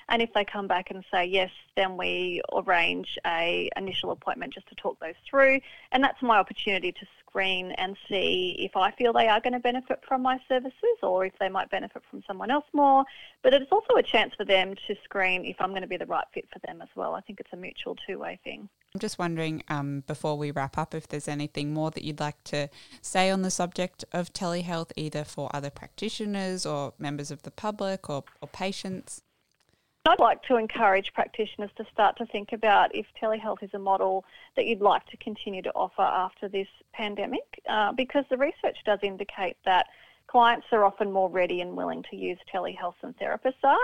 And 0.08 0.20
if 0.20 0.32
they 0.34 0.44
come 0.44 0.66
back 0.66 0.90
and 0.90 1.04
say 1.12 1.24
yes, 1.24 1.50
then 1.76 1.96
we 1.96 2.42
arrange 2.54 3.18
a 3.26 3.70
initial 3.76 4.10
appointment 4.10 4.54
just 4.54 4.68
to 4.68 4.74
talk 4.74 4.98
those 5.00 5.14
through. 5.28 5.60
And 5.92 6.02
that's 6.02 6.22
my 6.22 6.38
opportunity 6.38 6.92
to 6.92 7.06
screen 7.20 7.72
and 7.72 7.96
see 8.08 8.56
if 8.58 8.76
I 8.76 8.90
feel 8.92 9.12
they 9.12 9.28
are 9.28 9.40
going 9.40 9.52
to 9.52 9.60
benefit 9.60 10.00
from 10.06 10.22
my 10.22 10.38
services 10.48 10.98
or 11.02 11.26
if 11.26 11.32
they 11.38 11.48
might 11.48 11.70
benefit 11.70 12.02
from 12.10 12.22
someone 12.26 12.50
else 12.50 12.66
more. 12.72 13.04
But 13.42 13.54
it's 13.54 13.70
also 13.70 13.94
a 13.94 14.02
chance 14.02 14.34
for 14.34 14.44
them 14.44 14.74
to 14.86 14.96
screen 15.04 15.44
if 15.44 15.56
I'm 15.60 15.70
going 15.70 15.82
to 15.82 15.88
be 15.88 15.96
the 15.96 16.06
right 16.06 16.26
fit 16.32 16.46
for 16.52 16.58
them 16.66 16.80
as 16.82 16.88
well. 16.94 17.14
I 17.14 17.20
think 17.20 17.40
it's 17.40 17.52
a 17.52 17.56
mutual 17.56 17.96
two-way 18.06 18.38
thing. 18.44 18.68
I'm 18.96 19.00
just 19.00 19.18
wondering, 19.18 19.62
um, 19.68 20.04
before 20.06 20.38
we 20.38 20.50
wrap 20.50 20.78
up, 20.78 20.94
if 20.94 21.06
there's 21.06 21.28
anything 21.28 21.74
more 21.74 21.90
that 21.90 22.02
you'd 22.02 22.18
like 22.18 22.42
to 22.44 22.70
say 23.02 23.28
on 23.28 23.42
the 23.42 23.50
subject 23.50 24.06
of 24.10 24.32
telehealth, 24.32 24.90
either 24.96 25.22
for 25.22 25.50
other 25.52 25.68
practitioners 25.68 26.64
or 26.64 26.94
members 26.98 27.30
of 27.30 27.42
the 27.42 27.50
public 27.50 28.08
or, 28.08 28.24
or 28.40 28.48
patients. 28.48 29.20
I'd 30.06 30.18
like 30.18 30.42
to 30.44 30.56
encourage 30.56 31.12
practitioners 31.12 31.68
to 31.76 31.84
start 31.92 32.16
to 32.16 32.24
think 32.24 32.54
about 32.54 32.94
if 32.94 33.04
telehealth 33.22 33.62
is 33.62 33.74
a 33.74 33.78
model 33.78 34.24
that 34.56 34.64
you'd 34.64 34.80
like 34.80 35.04
to 35.08 35.18
continue 35.18 35.60
to 35.60 35.72
offer 35.74 36.00
after 36.00 36.48
this 36.48 36.68
pandemic, 36.94 37.44
uh, 37.68 37.92
because 37.92 38.24
the 38.30 38.38
research 38.38 38.78
does 38.86 39.00
indicate 39.02 39.58
that 39.66 39.88
clients 40.28 40.66
are 40.72 40.84
often 40.84 41.10
more 41.12 41.30
ready 41.30 41.60
and 41.60 41.76
willing 41.76 42.04
to 42.10 42.16
use 42.16 42.38
telehealth 42.52 42.94
than 43.00 43.14
therapists 43.14 43.62
are, 43.64 43.76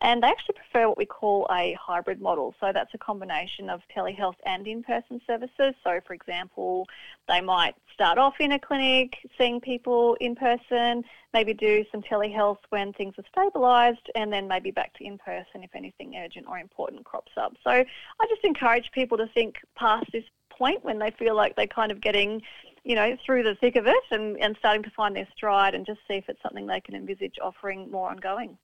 and 0.00 0.22
they 0.22 0.28
actually 0.28 0.54
prefer 0.54 0.88
what 0.88 0.98
we 0.98 1.06
call 1.06 1.46
a 1.50 1.76
hybrid 1.80 2.20
model. 2.20 2.54
So 2.60 2.70
that's 2.72 2.92
a 2.94 2.98
combination 2.98 3.70
of 3.70 3.80
telehealth 3.94 4.36
and 4.44 4.66
in-person 4.66 5.20
services. 5.26 5.74
So, 5.82 6.00
for 6.06 6.14
example, 6.14 6.86
they 7.28 7.40
might 7.40 7.74
start 7.92 8.18
off 8.18 8.34
in 8.40 8.52
a 8.52 8.58
clinic 8.58 9.16
seeing 9.38 9.60
people 9.60 10.16
in 10.20 10.34
person, 10.34 11.04
maybe 11.32 11.54
do 11.54 11.84
some 11.90 12.02
telehealth 12.02 12.58
when 12.68 12.92
things 12.92 13.14
are 13.18 13.24
stabilised, 13.34 14.06
and 14.14 14.32
then 14.32 14.46
maybe 14.46 14.70
back 14.70 14.92
to 14.94 15.04
in-person 15.04 15.62
if 15.62 15.74
anything 15.74 16.14
urgent 16.16 16.46
or 16.48 16.58
important 16.58 17.04
crops 17.04 17.32
up. 17.36 17.54
So 17.64 17.70
I 17.70 18.26
just 18.28 18.44
encourage 18.44 18.92
people 18.92 19.16
to 19.18 19.26
think 19.28 19.56
past 19.76 20.06
this 20.12 20.24
point 20.58 20.84
when 20.84 20.98
they 20.98 21.10
feel 21.18 21.34
like 21.34 21.56
they're 21.56 21.66
kind 21.66 21.92
of 21.92 22.00
getting 22.00 22.42
you 22.86 22.94
know, 22.94 23.16
through 23.26 23.42
the 23.42 23.56
thick 23.56 23.74
of 23.74 23.88
it 23.88 24.04
and, 24.12 24.38
and 24.40 24.56
starting 24.60 24.84
to 24.84 24.90
find 24.90 25.16
their 25.16 25.26
stride 25.36 25.74
and 25.74 25.84
just 25.84 25.98
see 26.06 26.14
if 26.14 26.28
it's 26.28 26.40
something 26.40 26.68
they 26.68 26.80
can 26.80 26.94
envisage 26.94 27.34
offering 27.42 27.90
more 27.90 28.08
ongoing. 28.08 28.56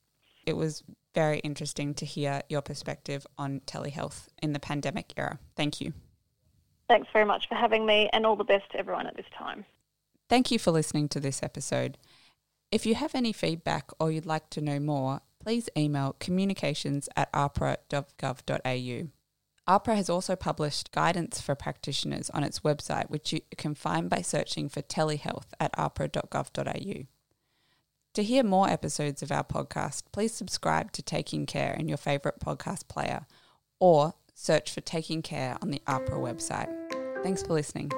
It 0.47 0.57
was 0.57 0.85
very 1.13 1.41
interesting 1.41 1.93
to 1.95 2.07
hear 2.07 2.43
your 2.49 2.63
perspective 2.63 3.27
on 3.37 3.63
telehealth 3.67 4.29
in 4.41 4.53
the 4.53 4.61
pandemic 4.61 5.13
era. 5.17 5.41
Thank 5.57 5.81
you. 5.81 5.93
Thanks 6.89 7.09
very 7.13 7.25
much 7.25 7.49
for 7.49 7.57
having 7.57 7.85
me 7.85 8.09
and 8.13 8.25
all 8.25 8.37
the 8.37 8.45
best 8.45 8.71
to 8.71 8.79
everyone 8.79 9.09
at 9.09 9.17
this 9.17 9.27
time. 9.37 9.65
Thank 10.29 10.53
you 10.53 10.59
for 10.59 10.71
listening 10.71 11.09
to 11.11 11.21
this 11.21 11.43
episode. 11.43 11.99
If 12.71 12.87
you 12.87 12.95
have 12.95 13.17
any 13.17 13.33
feedback 13.33 13.91
or 13.99 14.13
you'd 14.13 14.25
like 14.25 14.51
to 14.51 14.61
know 14.61 14.79
more, 14.79 15.21
please 15.41 15.69
email 15.77 16.15
communications 16.21 17.09
at 17.17 17.33
ahpra.gov.au. 17.33 19.09
AHPRA 19.69 19.95
has 19.95 20.11
also 20.11 20.35
published 20.35 20.91
guidance 20.91 21.41
for 21.41 21.55
practitioners 21.55 22.31
on 22.31 22.43
its 22.43 22.61
website, 22.61 23.11
which 23.11 23.33
you 23.33 23.41
can 23.57 23.75
find 23.75 24.11
by 24.11 24.21
searching 24.21 24.69
for 24.69 24.83
telehealth 24.83 25.47
at 25.61 25.73
ahpra.gov.au. 25.77 27.07
To 28.15 28.23
hear 28.23 28.43
more 28.43 28.69
episodes 28.69 29.23
of 29.23 29.33
our 29.33 29.45
podcast, 29.45 30.03
please 30.13 30.35
subscribe 30.35 30.93
to 30.93 31.03
Taking 31.03 31.47
Care 31.47 31.75
in 31.75 31.89
your 31.89 31.97
favourite 31.97 32.41
podcast 32.41 32.89
player 32.89 33.27
or 33.79 34.15
search 34.35 34.71
for 34.71 34.81
Taking 34.81 35.23
Care 35.23 35.57
on 35.63 35.71
the 35.71 35.83
AHPRA 35.87 36.19
website. 36.19 37.23
Thanks 37.23 37.43
for 37.43 37.55
listening. 37.55 37.91